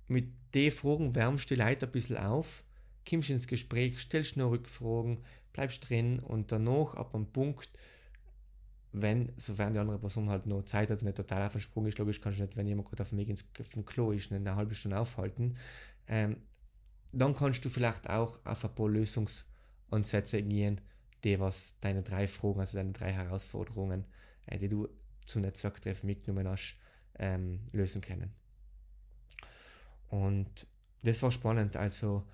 mit 0.08 0.32
den 0.54 0.70
Fragen 0.70 1.14
wärmst 1.14 1.50
du 1.50 1.54
die 1.54 1.60
Leute 1.60 1.86
ein 1.86 1.92
bisschen 1.92 2.16
auf, 2.16 2.64
kommst 3.08 3.30
ins 3.30 3.46
Gespräch, 3.46 3.98
stellst 3.98 4.36
noch 4.36 4.50
Rückfragen, 4.50 5.18
bleibst 5.52 5.88
drin 5.88 6.18
und 6.20 6.50
danach 6.52 6.94
ab 6.94 7.14
einem 7.14 7.26
Punkt, 7.26 7.70
wenn, 8.92 9.32
sofern 9.36 9.74
die 9.74 9.78
andere 9.78 9.98
Person 9.98 10.30
halt 10.30 10.46
noch 10.46 10.64
Zeit 10.64 10.90
hat 10.90 11.00
und 11.00 11.04
nicht 11.04 11.16
total 11.16 11.46
auf 11.46 11.52
den 11.52 11.60
Sprung 11.60 11.86
ist, 11.86 11.98
logisch 11.98 12.20
kannst 12.20 12.38
du 12.38 12.42
nicht, 12.42 12.56
wenn 12.56 12.66
jemand 12.66 12.88
gerade 12.88 13.02
auf 13.02 13.10
dem 13.10 13.18
Weg 13.18 13.28
ins 13.28 13.48
vom 13.68 13.84
Klo 13.84 14.12
ist, 14.12 14.32
eine 14.32 14.56
halbe 14.56 14.74
Stunde 14.74 14.98
aufhalten, 14.98 15.56
ähm, 16.06 16.38
dann 17.12 17.34
kannst 17.34 17.64
du 17.64 17.70
vielleicht 17.70 18.08
auch 18.08 18.44
auf 18.44 18.64
ein 18.64 18.74
paar 18.74 18.88
Lösungsansätze 18.88 20.42
gehen, 20.42 20.80
die 21.24 21.38
was 21.38 21.78
deine 21.80 22.02
drei 22.02 22.26
Fragen, 22.26 22.60
also 22.60 22.76
deine 22.76 22.92
drei 22.92 23.12
Herausforderungen, 23.12 24.04
äh, 24.46 24.58
die 24.58 24.68
du 24.68 24.88
zum 25.26 25.42
Netzwerktreffen 25.42 26.06
mitgenommen 26.06 26.48
hast, 26.48 26.78
ähm, 27.18 27.60
lösen 27.72 28.00
können. 28.00 28.32
Und 30.08 30.66
das 31.02 31.22
war 31.22 31.30
spannend. 31.30 31.76
Also 31.76 32.26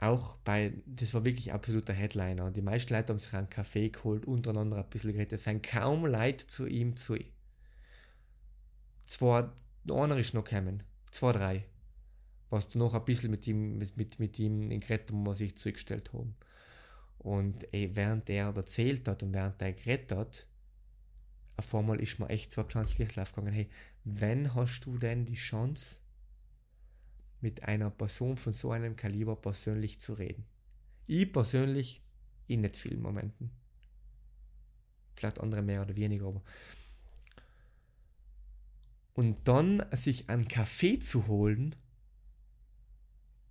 auch 0.00 0.36
bei, 0.38 0.72
das 0.86 1.14
war 1.14 1.24
wirklich 1.24 1.52
absoluter 1.52 1.92
Headliner. 1.92 2.50
Die 2.50 2.62
meisten 2.62 2.92
Leute 2.92 3.12
haben 3.12 3.18
sich 3.18 3.32
einen 3.34 3.50
Kaffee 3.50 3.90
geholt, 3.90 4.26
untereinander 4.26 4.78
ein 4.78 4.90
bisschen 4.90 5.12
geredet. 5.12 5.34
Es 5.34 5.44
sind 5.44 5.62
kaum 5.62 6.06
Leute 6.06 6.46
zu 6.46 6.66
ihm 6.66 6.96
zu. 6.96 7.16
Zwei, 9.06 9.48
einer 9.88 10.16
ist 10.16 10.34
noch 10.34 10.44
gekommen. 10.44 10.82
Zwei, 11.10 11.32
drei. 11.32 11.64
Was 12.50 12.74
noch 12.74 12.94
ein 12.94 13.04
bisschen 13.04 13.30
mit 13.30 13.46
ihm, 13.46 13.78
mit, 13.78 14.18
mit 14.18 14.38
ihm 14.38 14.70
in 14.70 14.80
geredet 14.80 15.12
wo 15.12 15.24
wir 15.24 15.36
sich 15.36 15.56
zugestellt 15.56 16.12
haben. 16.12 16.34
Und 17.18 17.72
ey, 17.72 17.94
während 17.94 18.28
er 18.28 18.54
erzählt 18.54 19.06
hat 19.06 19.22
und 19.22 19.32
während 19.32 19.62
er 19.62 19.72
geredet 19.72 20.12
hat, 20.12 20.46
auf 21.56 21.74
einmal 21.74 22.00
ist 22.00 22.18
mir 22.18 22.28
echt 22.28 22.50
so 22.50 22.62
ein 22.62 22.68
kleines 22.68 22.98
Licht 22.98 23.18
aufgegangen. 23.18 23.52
Hey, 23.52 23.70
wenn 24.04 24.54
hast 24.54 24.80
du 24.80 24.98
denn 24.98 25.24
die 25.24 25.34
Chance, 25.34 25.98
mit 27.42 27.64
einer 27.64 27.90
Person 27.90 28.36
von 28.36 28.52
so 28.52 28.70
einem 28.70 28.96
Kaliber 28.96 29.36
persönlich 29.36 30.00
zu 30.00 30.14
reden. 30.14 30.44
Ich 31.06 31.30
persönlich 31.32 32.02
in 32.46 32.62
nicht 32.62 32.76
vielen 32.76 33.02
Momenten. 33.02 33.50
Vielleicht 35.14 35.40
andere 35.40 35.62
mehr 35.62 35.82
oder 35.82 35.96
weniger, 35.96 36.26
aber. 36.26 36.42
Und 39.14 39.46
dann 39.46 39.84
sich 39.92 40.30
einen 40.30 40.48
Kaffee 40.48 40.98
zu 40.98 41.26
holen 41.26 41.76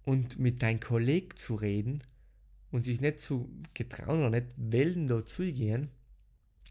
und 0.03 0.39
mit 0.39 0.63
deinem 0.63 0.79
Kollegen 0.79 1.35
zu 1.35 1.55
reden 1.55 2.03
und 2.71 2.83
sich 2.83 3.01
nicht 3.01 3.19
zu 3.19 3.49
getrauen 3.73 4.21
oder 4.21 4.41
nicht 4.41 4.55
wollen 4.57 5.05
da 5.07 5.25
zugehen, 5.25 5.91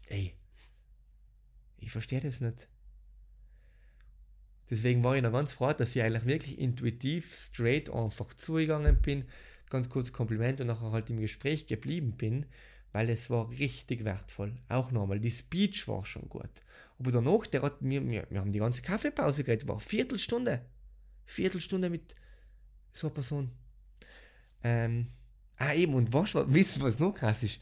ey, 0.07 0.35
Ich 1.81 1.91
verstehe 1.91 2.21
das 2.21 2.41
nicht. 2.41 2.67
Deswegen 4.71 5.03
war 5.03 5.17
ich 5.17 5.21
noch 5.21 5.33
ganz 5.33 5.53
froh, 5.53 5.73
dass 5.73 5.97
ich 5.97 6.01
eigentlich 6.01 6.25
wirklich 6.25 6.57
intuitiv, 6.57 7.35
straight 7.35 7.89
einfach 7.89 8.33
zugegangen 8.33 9.01
bin, 9.01 9.25
ganz 9.69 9.89
kurz 9.89 10.13
Kompliment 10.13 10.61
und 10.61 10.67
nachher 10.67 10.93
halt 10.93 11.09
im 11.09 11.19
Gespräch 11.19 11.67
geblieben 11.67 12.13
bin, 12.13 12.45
weil 12.93 13.09
es 13.09 13.29
war 13.29 13.49
richtig 13.49 14.05
wertvoll. 14.05 14.55
Auch 14.69 14.91
nochmal, 14.91 15.19
die 15.19 15.29
Speech 15.29 15.89
war 15.89 16.05
schon 16.05 16.29
gut. 16.29 16.63
Aber 16.99 17.11
danach, 17.11 17.47
der 17.47 17.63
hat 17.63 17.81
mir, 17.81 18.01
wir, 18.07 18.25
wir 18.29 18.39
haben 18.39 18.53
die 18.53 18.59
ganze 18.59 18.81
Kaffeepause 18.81 19.43
geredet, 19.43 19.67
war 19.67 19.81
Viertelstunde. 19.81 20.65
Viertelstunde 21.25 21.89
mit 21.89 22.15
so 22.93 23.07
einer 23.07 23.13
Person. 23.13 23.51
Ähm, 24.63 25.07
ah, 25.57 25.73
eben, 25.73 25.93
und 25.95 26.13
was, 26.13 26.33
wissen, 26.33 26.81
was 26.81 26.97
noch 26.97 27.13
krass 27.13 27.43
ist? 27.43 27.59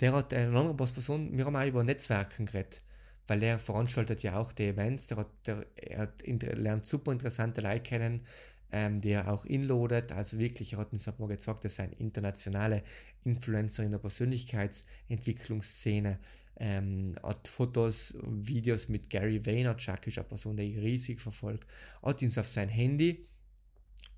Der 0.00 0.12
hat 0.12 0.34
eine 0.34 0.58
andere 0.58 0.74
Person, 0.74 1.36
wir 1.38 1.44
haben 1.44 1.54
auch 1.54 1.66
über 1.66 1.84
Netzwerken 1.84 2.46
geredet 2.46 2.82
weil 3.30 3.42
er 3.44 3.60
veranstaltet 3.60 4.24
ja 4.24 4.40
auch 4.40 4.52
die 4.52 4.64
Events, 4.64 5.06
der, 5.06 5.18
hat, 5.18 5.28
der 5.46 5.64
er 5.76 6.00
hat, 6.00 6.26
lernt 6.26 6.84
super 6.84 7.12
interessante 7.12 7.60
Leute 7.60 7.82
kennen, 7.82 8.26
ähm, 8.72 9.00
die 9.00 9.10
er 9.10 9.32
auch 9.32 9.44
inloadet, 9.44 10.10
also 10.10 10.40
wirklich, 10.40 10.72
er 10.72 10.80
hat 10.80 10.92
uns 10.92 11.06
mal 11.06 11.28
gesagt, 11.28 11.64
dass 11.64 11.78
er 11.78 11.84
ein 11.84 11.92
internationaler 11.92 12.82
Influencer 13.22 13.84
in 13.84 13.92
der 13.92 13.98
Persönlichkeitsentwicklungsszene 13.98 16.18
ähm, 16.56 17.14
hat 17.22 17.46
Fotos, 17.46 18.16
Videos 18.20 18.88
mit 18.88 19.08
Gary 19.08 19.46
Vaynerchuk, 19.46 20.08
ist 20.08 20.18
eine 20.18 20.26
Person, 20.26 20.56
die 20.56 20.64
ich 20.64 20.78
riesig 20.78 21.20
verfolgt, 21.20 21.68
hat 22.02 22.22
ihn 22.22 22.36
auf 22.36 22.48
sein 22.48 22.68
Handy, 22.68 23.28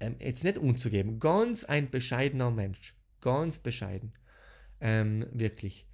ähm, 0.01 0.17
jetzt 0.21 0.43
nicht 0.43 0.57
umzugeben, 0.57 1.19
ganz 1.19 1.65
ein 1.65 1.91
bescheidener 1.91 2.51
Mensch, 2.51 2.95
ganz 3.21 3.59
bescheiden, 3.59 4.15
ähm, 4.81 5.27
wirklich 5.33 5.85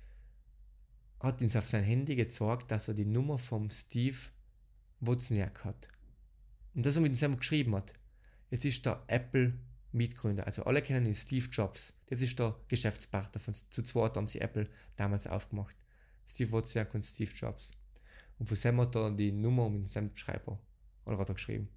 hat 1.20 1.42
uns 1.42 1.56
auf 1.56 1.68
sein 1.68 1.82
Handy 1.82 2.14
gezeigt, 2.14 2.70
dass 2.70 2.88
er 2.88 2.94
die 2.94 3.04
Nummer 3.04 3.38
vom 3.38 3.68
Steve 3.68 4.16
Wozniak 5.00 5.64
hat. 5.64 5.88
Und 6.74 6.86
dass 6.86 6.96
er 6.96 7.02
mit 7.02 7.20
ihm 7.20 7.36
geschrieben 7.36 7.74
hat. 7.74 7.92
Jetzt 8.50 8.64
ist 8.64 8.86
der 8.86 9.02
Apple 9.08 9.58
Mitgründer. 9.92 10.46
Also 10.46 10.64
alle 10.64 10.82
kennen 10.82 11.06
ihn 11.06 11.14
Steve 11.14 11.48
Jobs. 11.50 11.94
Jetzt 12.08 12.22
ist 12.22 12.38
der 12.38 12.56
Geschäftspartner 12.68 13.40
von 13.40 13.54
zu 13.54 13.82
zweit 13.82 14.16
haben 14.16 14.26
sie 14.26 14.40
Apple 14.40 14.68
damals 14.96 15.26
aufgemacht. 15.26 15.76
Steve 16.26 16.52
Wozniak 16.52 16.94
und 16.94 17.04
Steve 17.04 17.32
Jobs. 17.32 17.72
Und 18.38 18.46
von 18.46 18.56
Sam 18.56 18.80
hat 18.80 18.94
er 18.94 19.10
die 19.10 19.32
Nummer 19.32 19.68
mit 19.68 19.90
seinem 19.90 20.14
Schreiber. 20.14 20.60
Oder 21.04 21.18
hat 21.18 21.30
er 21.30 21.34
geschrieben. 21.34 21.68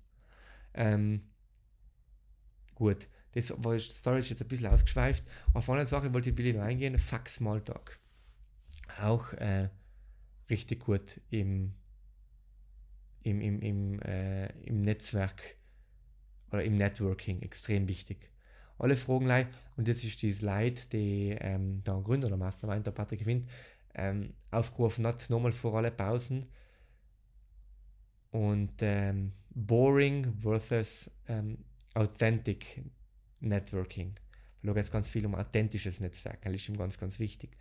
Ähm, 0.73 1.23
gut, 2.75 3.08
das 3.32 3.51
war 3.63 3.75
die 3.75 3.80
Story 3.80 4.19
ist 4.19 4.30
jetzt 4.30 4.41
ein 4.41 4.47
bisschen 4.47 4.67
ausgeschweift. 4.67 5.23
Auf 5.54 5.69
eine 5.69 5.86
Sache 5.86 6.13
wollte 6.13 6.30
ich, 6.30 6.38
will 6.38 6.47
ich 6.47 6.56
noch 6.56 6.63
eingehen: 6.63 6.97
Fuck 6.97 7.27
Smalltalk 7.27 8.00
auch 9.03 9.33
äh, 9.33 9.69
richtig 10.49 10.85
gut 10.85 11.21
im, 11.29 11.73
im, 13.23 13.41
im, 13.41 13.61
im, 13.61 13.99
äh, 14.01 14.47
im 14.63 14.81
Netzwerk 14.81 15.55
oder 16.51 16.63
im 16.63 16.75
Networking 16.75 17.41
extrem 17.41 17.87
wichtig. 17.87 18.29
Alle 18.77 18.95
Fragen, 18.95 19.47
und 19.77 19.87
jetzt 19.87 20.03
ist 20.03 20.21
die 20.21 20.31
Slide, 20.31 20.81
die 20.91 21.37
ähm, 21.39 21.83
der 21.83 22.01
Gründer 22.01 22.27
der 22.29 22.37
Mastermind, 22.37 22.87
der 22.87 22.91
Patrick 22.91 23.25
Wind, 23.25 23.47
ähm, 23.93 24.33
aufgerufen 24.49 25.05
hat, 25.05 25.29
nochmal 25.29 25.51
vor 25.51 25.75
alle 25.75 25.91
Pausen. 25.91 26.47
Und 28.31 28.73
ähm, 28.81 29.33
Boring 29.49 30.33
versus 30.39 31.11
ähm, 31.27 31.59
Authentic 31.93 32.83
Networking. 33.39 34.15
Da 34.63 34.73
geht 34.73 34.83
es 34.83 34.91
ganz 34.91 35.09
viel 35.09 35.25
um 35.25 35.35
authentisches 35.35 35.99
Netzwerk, 35.99 36.41
das 36.43 36.53
ist 36.53 36.69
ihm 36.69 36.77
ganz, 36.77 36.97
ganz 36.97 37.19
wichtig. 37.19 37.57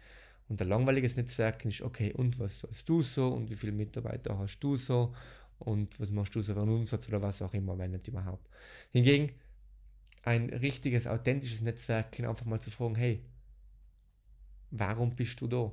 Und 0.51 0.61
ein 0.61 0.69
langweiliges 0.69 1.17
Netzwerk 1.17 1.65
ist, 1.65 1.81
okay, 1.81 2.13
und 2.13 2.41
was 2.41 2.65
hast 2.69 2.89
du 2.89 3.03
so 3.03 3.29
und 3.29 3.49
wie 3.49 3.55
viele 3.55 3.71
Mitarbeiter 3.71 4.37
hast 4.37 4.59
du 4.59 4.75
so 4.75 5.15
und 5.61 5.99
was 6.01 6.11
machst 6.11 6.35
du 6.35 6.41
so 6.41 6.55
für 6.55 6.61
einen 6.61 6.73
Umsatz 6.73 7.07
oder 7.07 7.23
was 7.23 7.41
auch 7.41 7.55
immer, 7.55 7.79
wenn 7.79 7.93
nicht 7.93 8.09
überhaupt. 8.09 8.51
Hingegen 8.91 9.31
ein 10.25 10.51
richtiges, 10.51 11.07
authentisches 11.07 11.61
Netzwerk 11.61 12.19
einfach 12.19 12.47
mal 12.47 12.61
zu 12.61 12.73
fragen, 12.73 12.97
hey, 12.97 13.25
warum 14.73 15.15
bist 15.15 15.41
du 15.41 15.47
da? 15.47 15.73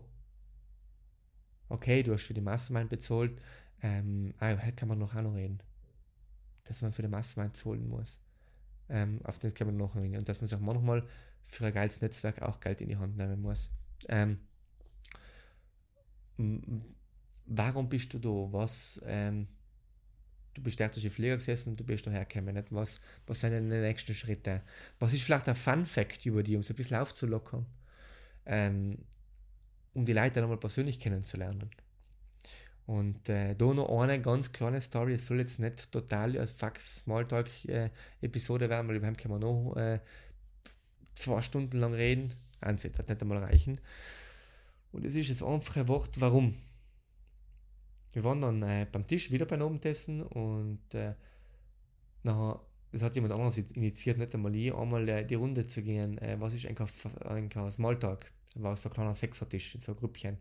Okay, 1.70 2.04
du 2.04 2.13
hast 2.13 2.28
für 2.28 2.36
die 2.36 2.42
Mastermind 2.42 2.92
bezahlt, 2.92 3.42
ähm, 3.82 4.36
ah, 4.38 4.54
kann 4.76 4.90
man 4.90 5.00
noch 5.00 5.16
auch 5.16 5.24
noch 5.24 5.34
reden, 5.34 5.58
dass 6.66 6.84
man 6.84 6.92
für 6.92 7.02
die 7.02 7.08
Mastermind 7.08 7.56
zahlen 7.56 7.90
muss. 7.90 8.20
Ähm, 8.90 9.22
auf 9.24 9.40
das 9.40 9.56
kann 9.56 9.66
man 9.66 9.78
noch 9.78 9.96
reden 9.96 10.18
und 10.18 10.30
dass 10.30 10.40
man 10.40 10.48
sich 10.48 10.56
auch 10.56 10.62
manchmal 10.62 11.04
für 11.42 11.66
ein 11.66 11.74
geiles 11.74 12.00
Netzwerk 12.00 12.44
auch 12.44 12.60
Geld 12.60 12.82
in 12.82 12.90
die 12.90 12.98
Hand 12.98 13.18
nehmen 13.18 13.42
muss. 13.42 13.72
Ähm, 14.08 14.38
warum 17.45 17.89
bist 17.89 18.13
du 18.13 18.19
da? 18.19 18.30
Was, 18.54 19.02
ähm, 19.06 19.47
du 20.54 20.62
bist 20.62 20.80
durch 20.80 21.02
die 21.02 21.10
Flieger 21.10 21.36
gesessen 21.36 21.69
und 21.69 21.80
du 21.80 21.84
bist 21.84 22.06
daher 22.06 22.26
gekommen. 22.26 22.56
Nicht? 22.56 22.73
Was, 22.73 23.00
was 23.26 23.39
sind 23.39 23.52
denn 23.52 23.69
die 23.69 23.78
nächsten 23.78 24.13
Schritte? 24.13 24.62
Was 25.00 25.13
ist 25.13 25.23
vielleicht 25.23 25.47
ein 25.47 25.56
Fun 25.56 25.86
Fact 25.86 26.26
über 26.26 26.43
dich, 26.43 26.56
um 26.56 26.62
es 26.62 26.69
ein 26.69 26.76
bisschen 26.76 26.97
aufzulockern? 26.97 27.65
Ähm, 28.45 28.97
um 29.93 30.06
die 30.06 30.13
Leute 30.13 30.41
nochmal 30.41 30.58
persönlich 30.58 31.00
kennenzulernen. 31.00 31.69
Und 32.86 33.28
äh, 33.28 33.54
da 33.54 33.73
noch 33.73 34.00
eine 34.00 34.21
ganz 34.21 34.54
kleine 34.54 34.80
Story, 34.80 35.13
es 35.13 35.26
soll 35.26 35.39
jetzt 35.39 35.60
nicht 35.60 35.91
total 35.91 36.38
als 36.38 36.52
Fax 36.52 37.00
Smalltalk 37.00 37.50
äh, 37.65 37.89
werden, 38.69 38.88
weil 38.88 38.95
über 38.95 39.08
können 39.17 39.34
wir 39.34 39.39
noch 39.39 39.76
äh, 39.76 40.00
zwei 41.13 41.41
Stunden 41.41 41.80
lang 41.80 41.93
reden. 41.93 42.32
Ansehen, 42.62 42.97
wird 42.97 43.10
nicht 43.10 43.21
einmal 43.21 43.39
reichen. 43.39 43.80
Und 44.91 45.06
es 45.06 45.15
ist 45.15 45.30
das 45.30 45.43
einfache 45.43 45.88
Wort, 45.88 46.19
warum. 46.19 46.56
Wir 48.13 48.23
waren 48.23 48.41
dann 48.41 48.63
äh, 48.63 48.88
beim 48.91 49.06
Tisch 49.06 49.32
wieder 49.32 49.45
beim 49.45 49.62
Abendessen 49.62 50.23
und 50.23 50.93
äh, 50.93 51.13
nachher, 52.23 52.62
das 52.91 53.04
hat 53.04 53.15
jemand 53.15 53.34
anderes 53.34 53.58
initiiert, 53.58 54.17
nicht 54.17 54.34
einmal 54.34 54.56
ich, 54.56 54.73
einmal 54.73 55.08
äh, 55.08 55.26
die 55.26 55.36
Runde 55.36 55.67
zu 55.67 55.84
gehen. 55.84 56.17
Äh, 56.17 56.39
was 56.39 56.54
ist 56.54 56.65
ein 56.65 57.71
Smalltalk? 57.71 58.32
War 58.56 58.76
so 58.76 58.89
ein 58.89 58.93
kleiner 58.93 59.13
Sechsertisch, 59.13 59.78
so 59.80 59.91
ein 59.91 59.97
Grüppchen. 59.97 60.38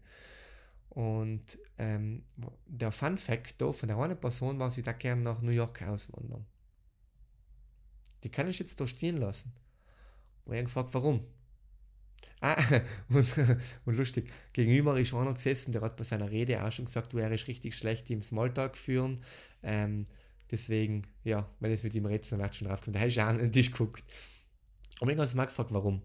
Und 0.91 1.59
ähm, 1.77 2.25
der 2.65 2.91
Fun 2.91 3.19
Fact 3.19 3.61
da 3.61 3.71
von 3.73 3.89
der 3.89 3.99
einen 3.99 4.19
Person 4.19 4.59
war, 4.59 4.71
sie 4.71 4.83
da 4.83 4.93
gerne 4.93 5.21
nach 5.21 5.43
New 5.43 5.51
York 5.51 5.83
auswandern. 5.83 6.47
Die 8.25 8.31
kann 8.31 8.49
ich 8.49 8.59
jetzt 8.59 8.81
da 8.81 8.87
stehen 8.87 9.19
lassen. 9.19 9.53
Und 10.47 10.55
ich 10.55 10.65
gefragt, 10.65 10.95
warum? 10.95 11.21
Ah, 12.41 12.63
und, 13.09 13.27
und, 13.85 13.97
lustig, 13.97 14.31
gegenüber 14.53 14.99
ist 14.99 15.15
einer 15.15 15.35
gesessen, 15.35 15.73
der 15.73 15.83
hat 15.83 15.97
bei 15.97 16.05
seiner 16.05 16.31
Rede 16.31 16.63
auch 16.63 16.73
schon 16.73 16.85
gesagt, 16.85 17.13
du 17.13 17.17
wärst 17.17 17.49
richtig 17.49 17.75
schlecht 17.77 18.11
im 18.11 18.23
Smalltalk 18.23 18.77
führen. 18.77 19.21
Ähm, 19.63 20.05
deswegen, 20.51 21.03
ja, 21.25 21.49
wenn 21.61 21.73
es 21.73 21.83
mit 21.83 21.95
ihm 21.95 22.07
redet, 22.07 22.31
dann 22.31 22.41
wird 22.41 22.55
schon 22.55 22.69
draufgekommen. 22.69 22.95
Da 22.95 23.01
habe 23.01 23.09
ich 23.09 23.21
auch 23.21 23.27
an 23.27 23.39
den 23.39 23.53
Tisch 23.53 23.71
geguckt. 23.71 24.05
Und 25.01 25.11
ich 25.11 25.19
habe 25.19 25.37
mal 25.37 25.45
gefragt, 25.47 25.73
warum? 25.73 26.03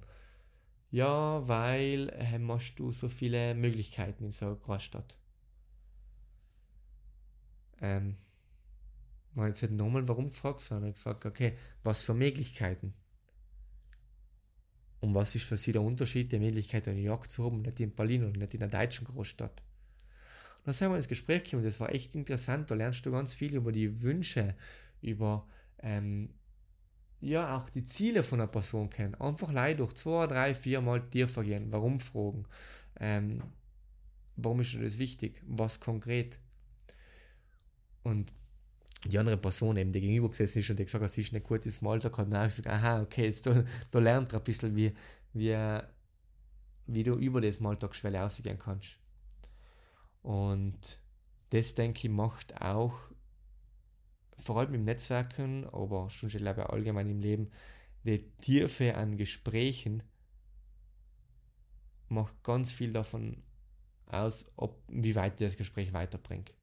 Ja, 0.90 1.48
weil 1.48 2.10
äh, 2.10 2.40
hast 2.48 2.76
du 2.76 2.92
so 2.92 3.08
viele 3.08 3.56
Möglichkeiten 3.56 4.26
in 4.26 4.32
so 4.32 4.48
einer 4.48 4.56
Großstadt. 4.56 5.18
Ähm, 7.82 8.16
hat 9.38 9.48
jetzt 9.48 9.62
nicht 9.62 9.74
nochmal 9.74 10.08
warum 10.08 10.30
gefragt, 10.30 10.62
sondern 10.62 10.94
gesagt, 10.94 11.26
okay, 11.26 11.58
was 11.84 12.04
für 12.04 12.14
Möglichkeiten? 12.14 12.94
Und 15.02 15.16
was 15.16 15.36
ist 15.36 15.46
für 15.46 15.58
sie 15.58 15.72
der 15.72 15.82
Unterschied, 15.82 16.32
die 16.32 16.40
Möglichkeit, 16.40 16.88
eine 16.88 17.02
Jagd 17.02 17.30
zu 17.30 17.44
haben, 17.44 17.64
nicht 17.64 17.80
in 17.80 17.92
Berlin 17.92 18.24
und 18.24 18.38
nicht 18.38 18.54
in 18.54 18.64
einer 18.64 18.72
deutschen 18.72 19.06
Großstadt? 19.06 19.62
Und 20.60 20.68
dann 20.68 20.74
sind 20.76 20.90
wir 20.92 20.96
ins 20.96 21.08
Gespräch 21.08 21.44
gekommen, 21.44 21.64
das 21.64 21.80
war 21.80 21.92
echt 21.92 22.14
interessant, 22.14 22.70
da 22.70 22.76
lernst 22.76 23.04
du 23.06 23.12
ganz 23.12 23.34
viel 23.34 23.56
über 23.56 23.72
die 23.72 24.02
Wünsche, 24.04 24.56
über 25.02 25.48
ähm, 25.80 26.30
ja 27.20 27.58
auch 27.58 27.70
die 27.72 27.84
Ziele 27.84 28.22
von 28.22 28.40
einer 28.40 28.52
Person 28.52 28.92
kennen. 28.92 29.16
Einfach 29.16 29.52
leider 29.52 29.80
durch 29.80 29.94
zwei, 29.94 30.28
drei, 30.28 30.54
vier 30.54 30.82
Mal 30.82 31.02
tiefer 31.10 31.44
gehen, 31.44 31.72
warum 31.72 32.00
fragen, 32.00 32.46
ähm, 33.00 33.42
warum 34.36 34.62
ist 34.62 34.80
das 34.80 35.00
wichtig, 35.00 35.42
was 35.48 35.80
konkret. 35.80 36.40
Und 38.04 38.34
die 39.06 39.18
andere 39.18 39.38
Person 39.38 39.78
eben, 39.78 39.92
die 39.92 40.02
gegenüber 40.02 40.30
gesessen 40.30 40.60
ist 40.60 40.70
und 40.70 40.78
die 40.80 40.86
gesagt 40.86 41.04
hat, 41.04 41.12
sie 41.12 41.22
ist 41.22 41.34
nicht 41.34 41.46
gut, 41.46 41.66
ist 41.66 41.82
hat 41.82 42.18
dann 42.18 42.30
gesagt, 42.30 42.68
aha, 42.68 43.02
okay, 43.02 43.26
jetzt 43.26 43.48
da, 43.48 43.64
da 43.90 44.00
lernt 44.00 44.34
er 44.34 44.40
ein 44.40 44.44
bisschen, 44.44 44.76
wie, 44.76 44.94
wie, 45.34 45.80
wie 46.88 47.04
du 47.04 47.16
über 47.16 47.42
das 47.42 47.60
Maltag-Schwelle 47.60 48.24
ausgehen 48.24 48.60
kannst. 48.60 48.98
Und 50.22 51.02
das, 51.50 51.74
denke 51.74 52.08
ich, 52.08 52.14
macht 52.14 52.62
auch, 52.62 52.96
vor 54.38 54.58
allem 54.58 54.74
im 54.74 54.84
Netzwerken, 54.84 55.66
aber 55.66 56.10
schon 56.10 56.30
ich 56.30 56.38
glaube 56.38 56.70
allgemein 56.70 57.10
im 57.10 57.20
Leben, 57.20 57.52
die 58.04 58.32
Tiefe 58.38 58.96
an 58.96 59.18
Gesprächen 59.18 60.04
macht 62.08 62.44
ganz 62.44 62.72
viel 62.72 62.92
davon 62.92 63.44
aus, 64.08 64.46
ob, 64.56 64.84
wie 64.88 65.16
weit 65.16 65.40
das 65.40 65.56
Gespräch 65.56 65.94
weiterbringt. 65.94 66.54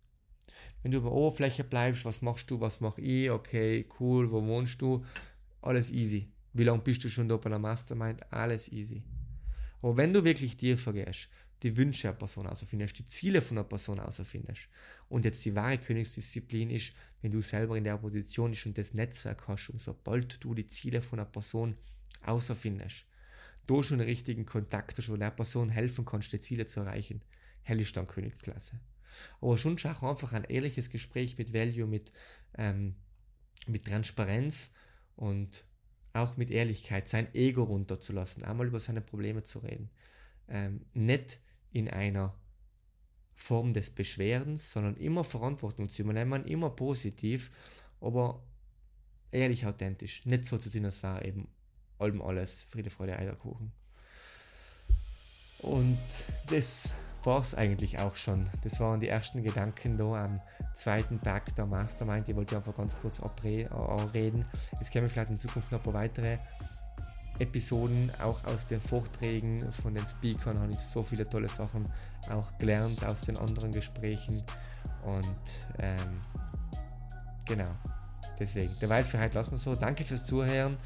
Wenn 0.83 0.93
du 0.93 0.99
über 0.99 1.13
Oberfläche 1.13 1.65
bleibst, 1.65 2.05
was 2.05 2.23
machst 2.23 2.51
du, 2.51 2.61
was 2.61 2.81
mach 2.81 2.99
ich, 2.99 3.31
okay, 3.31 3.87
cool, 3.99 4.31
wo 4.31 4.45
wohnst 4.45 4.81
du, 4.81 5.05
alles 5.61 5.91
easy. 5.91 6.31
Wie 6.53 6.65
lange 6.65 6.83
bist 6.83 7.03
du 7.05 7.09
schon 7.09 7.29
da 7.29 7.37
bei 7.37 7.51
der 7.51 7.59
Mastermind? 7.59 8.33
Alles 8.33 8.71
easy. 8.73 9.03
Aber 9.83 9.97
wenn 9.97 10.13
du 10.13 10.25
wirklich 10.25 10.57
tiefer 10.57 10.93
gehst, 10.93 11.29
die 11.63 11.77
Wünsche 11.77 12.09
einer 12.09 12.17
Person 12.17 12.47
außerfindest, 12.47 12.99
die 12.99 13.07
Ziele 13.07 13.43
von 13.43 13.59
einer 13.59 13.67
Person 13.67 13.99
außerfindest. 13.99 14.69
Und 15.09 15.25
jetzt 15.25 15.45
die 15.45 15.55
wahre 15.55 15.79
Königsdisziplin 15.79 16.71
ist, 16.71 16.95
wenn 17.21 17.33
du 17.33 17.41
selber 17.41 17.77
in 17.77 17.85
der 17.85 17.97
Position 17.97 18.53
bist 18.53 18.67
und 18.67 18.79
das 18.79 18.95
Netzwerk 18.95 19.49
hast, 19.49 19.71
und 19.71 19.81
sobald 19.81 20.43
du 20.43 20.55
die 20.55 20.67
Ziele 20.67 21.03
von 21.03 21.19
einer 21.19 21.29
Person 21.29 21.77
außerfindest, 22.25 23.07
du 23.67 23.83
schon 23.83 23.99
den 23.99 24.07
richtigen 24.07 24.47
Kontakt 24.47 24.97
hast, 24.97 25.09
wo 25.09 25.17
der 25.17 25.31
Person 25.31 25.69
helfen 25.69 26.05
kannst, 26.05 26.33
die 26.33 26.41
Ziele 26.41 26.67
zu 26.67 26.81
erreichen, 26.81 27.23
hell 27.63 27.81
ist 27.81 27.97
dann 27.97 28.07
Königsklasse. 28.07 28.81
Aber 29.41 29.59
schon 29.59 29.79
auch 29.79 30.03
einfach 30.03 30.33
ein 30.33 30.45
ehrliches 30.45 30.91
Gespräch 30.91 31.39
mit 31.39 31.53
Value, 31.53 31.87
mit, 31.87 32.11
ähm, 32.57 32.97
mit 33.67 33.87
Transparenz 33.87 34.73
und 35.17 35.65
auch 36.13 36.37
mit 36.37 36.51
Ehrlichkeit, 36.51 37.09
sein 37.09 37.33
Ego 37.35 37.63
runterzulassen, 37.63 38.43
einmal 38.43 38.67
über 38.67 38.81
seine 38.81 39.01
Probleme 39.01 39.43
zu 39.43 39.61
reden. 39.61 39.91
Ähm, 40.49 40.87
nicht 40.95 41.41
in 41.73 41.89
einer 41.89 42.35
Form 43.35 43.73
des 43.73 43.91
Beschwerens, 43.91 44.73
sondern 44.73 44.97
immer 44.97 45.23
Verantwortung 45.23 45.89
zu 45.89 46.03
übernehmen, 46.03 46.45
immer 46.45 46.71
positiv, 46.71 47.51
aber 48.01 48.43
ehrlich 49.31 49.67
authentisch. 49.67 50.25
Nicht 50.27 50.45
so 50.45 50.59
zu 50.59 50.69
sehen, 50.69 50.85
als 50.85 51.03
war 51.03 51.25
eben 51.25 51.49
allem 51.99 52.23
alles 52.23 52.65
Friede, 52.65 52.91
Freude, 52.91 53.17
Eierkuchen. 53.17 53.73
Und 55.61 55.99
das 56.49 56.93
war 57.29 57.41
es 57.41 57.55
eigentlich 57.55 57.99
auch 57.99 58.17
schon. 58.17 58.49
Das 58.63 58.81
waren 58.81 59.01
die 59.01 59.09
ersten 59.09 59.43
Gedanken 59.43 59.99
da 59.99 60.25
am 60.25 60.41
zweiten 60.73 61.21
Tag 61.21 61.55
der 61.57 61.67
Mastermind. 61.67 62.27
Ich 62.27 62.35
wollte 62.35 62.57
einfach 62.57 62.75
ganz 62.75 62.99
kurz 62.99 63.21
abreden. 63.21 64.47
Es 64.81 64.89
kämen 64.89 65.11
vielleicht 65.11 65.31
in 65.31 65.37
Zukunft 65.37 65.71
noch 65.71 65.79
ein 65.79 65.85
paar 65.85 65.93
weitere 65.93 66.39
Episoden, 67.39 68.11
auch 68.23 68.43
aus 68.45 68.65
den 68.65 68.81
Vorträgen 68.81 69.71
von 69.71 69.95
den 69.95 70.07
Speakern 70.07 70.59
habe 70.59 70.73
ich 70.73 70.79
so 70.79 71.03
viele 71.03 71.29
tolle 71.29 71.49
Sachen 71.49 71.87
auch 72.31 72.57
gelernt 72.59 73.05
aus 73.05 73.21
den 73.21 73.37
anderen 73.37 73.73
Gesprächen. 73.73 74.43
Und 75.05 75.69
ähm, 75.79 76.21
genau, 77.45 77.71
deswegen, 78.39 78.73
der 78.81 78.89
Waldfreiheit 78.89 79.35
lassen 79.35 79.53
wir 79.53 79.59
so. 79.59 79.75
Danke 79.75 80.03
fürs 80.03 80.25
Zuhören. 80.25 80.79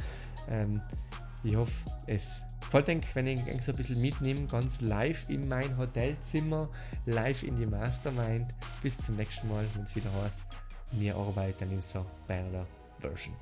Ähm, 0.50 0.82
ich 1.44 1.54
hoffe, 1.54 1.88
es 2.08 2.42
gefällt 2.72 3.04
euch, 3.04 3.14
wenn 3.14 3.26
ich 3.26 3.62
so 3.62 3.72
ein 3.72 3.76
bisschen 3.76 4.00
mitnehme, 4.00 4.46
ganz 4.46 4.80
live 4.80 5.28
in 5.28 5.46
mein 5.46 5.76
Hotelzimmer, 5.76 6.70
live 7.04 7.42
in 7.42 7.56
die 7.56 7.66
Mastermind. 7.66 8.54
Bis 8.82 8.96
zum 8.96 9.16
nächsten 9.16 9.48
Mal, 9.48 9.66
wenn 9.74 9.82
es 9.82 9.94
wieder 9.94 10.10
heißt, 10.22 10.42
wir 10.92 11.14
arbeiten 11.14 11.70
in 11.70 11.80
so 11.82 12.06
Berner 12.26 12.66
Version. 12.98 13.36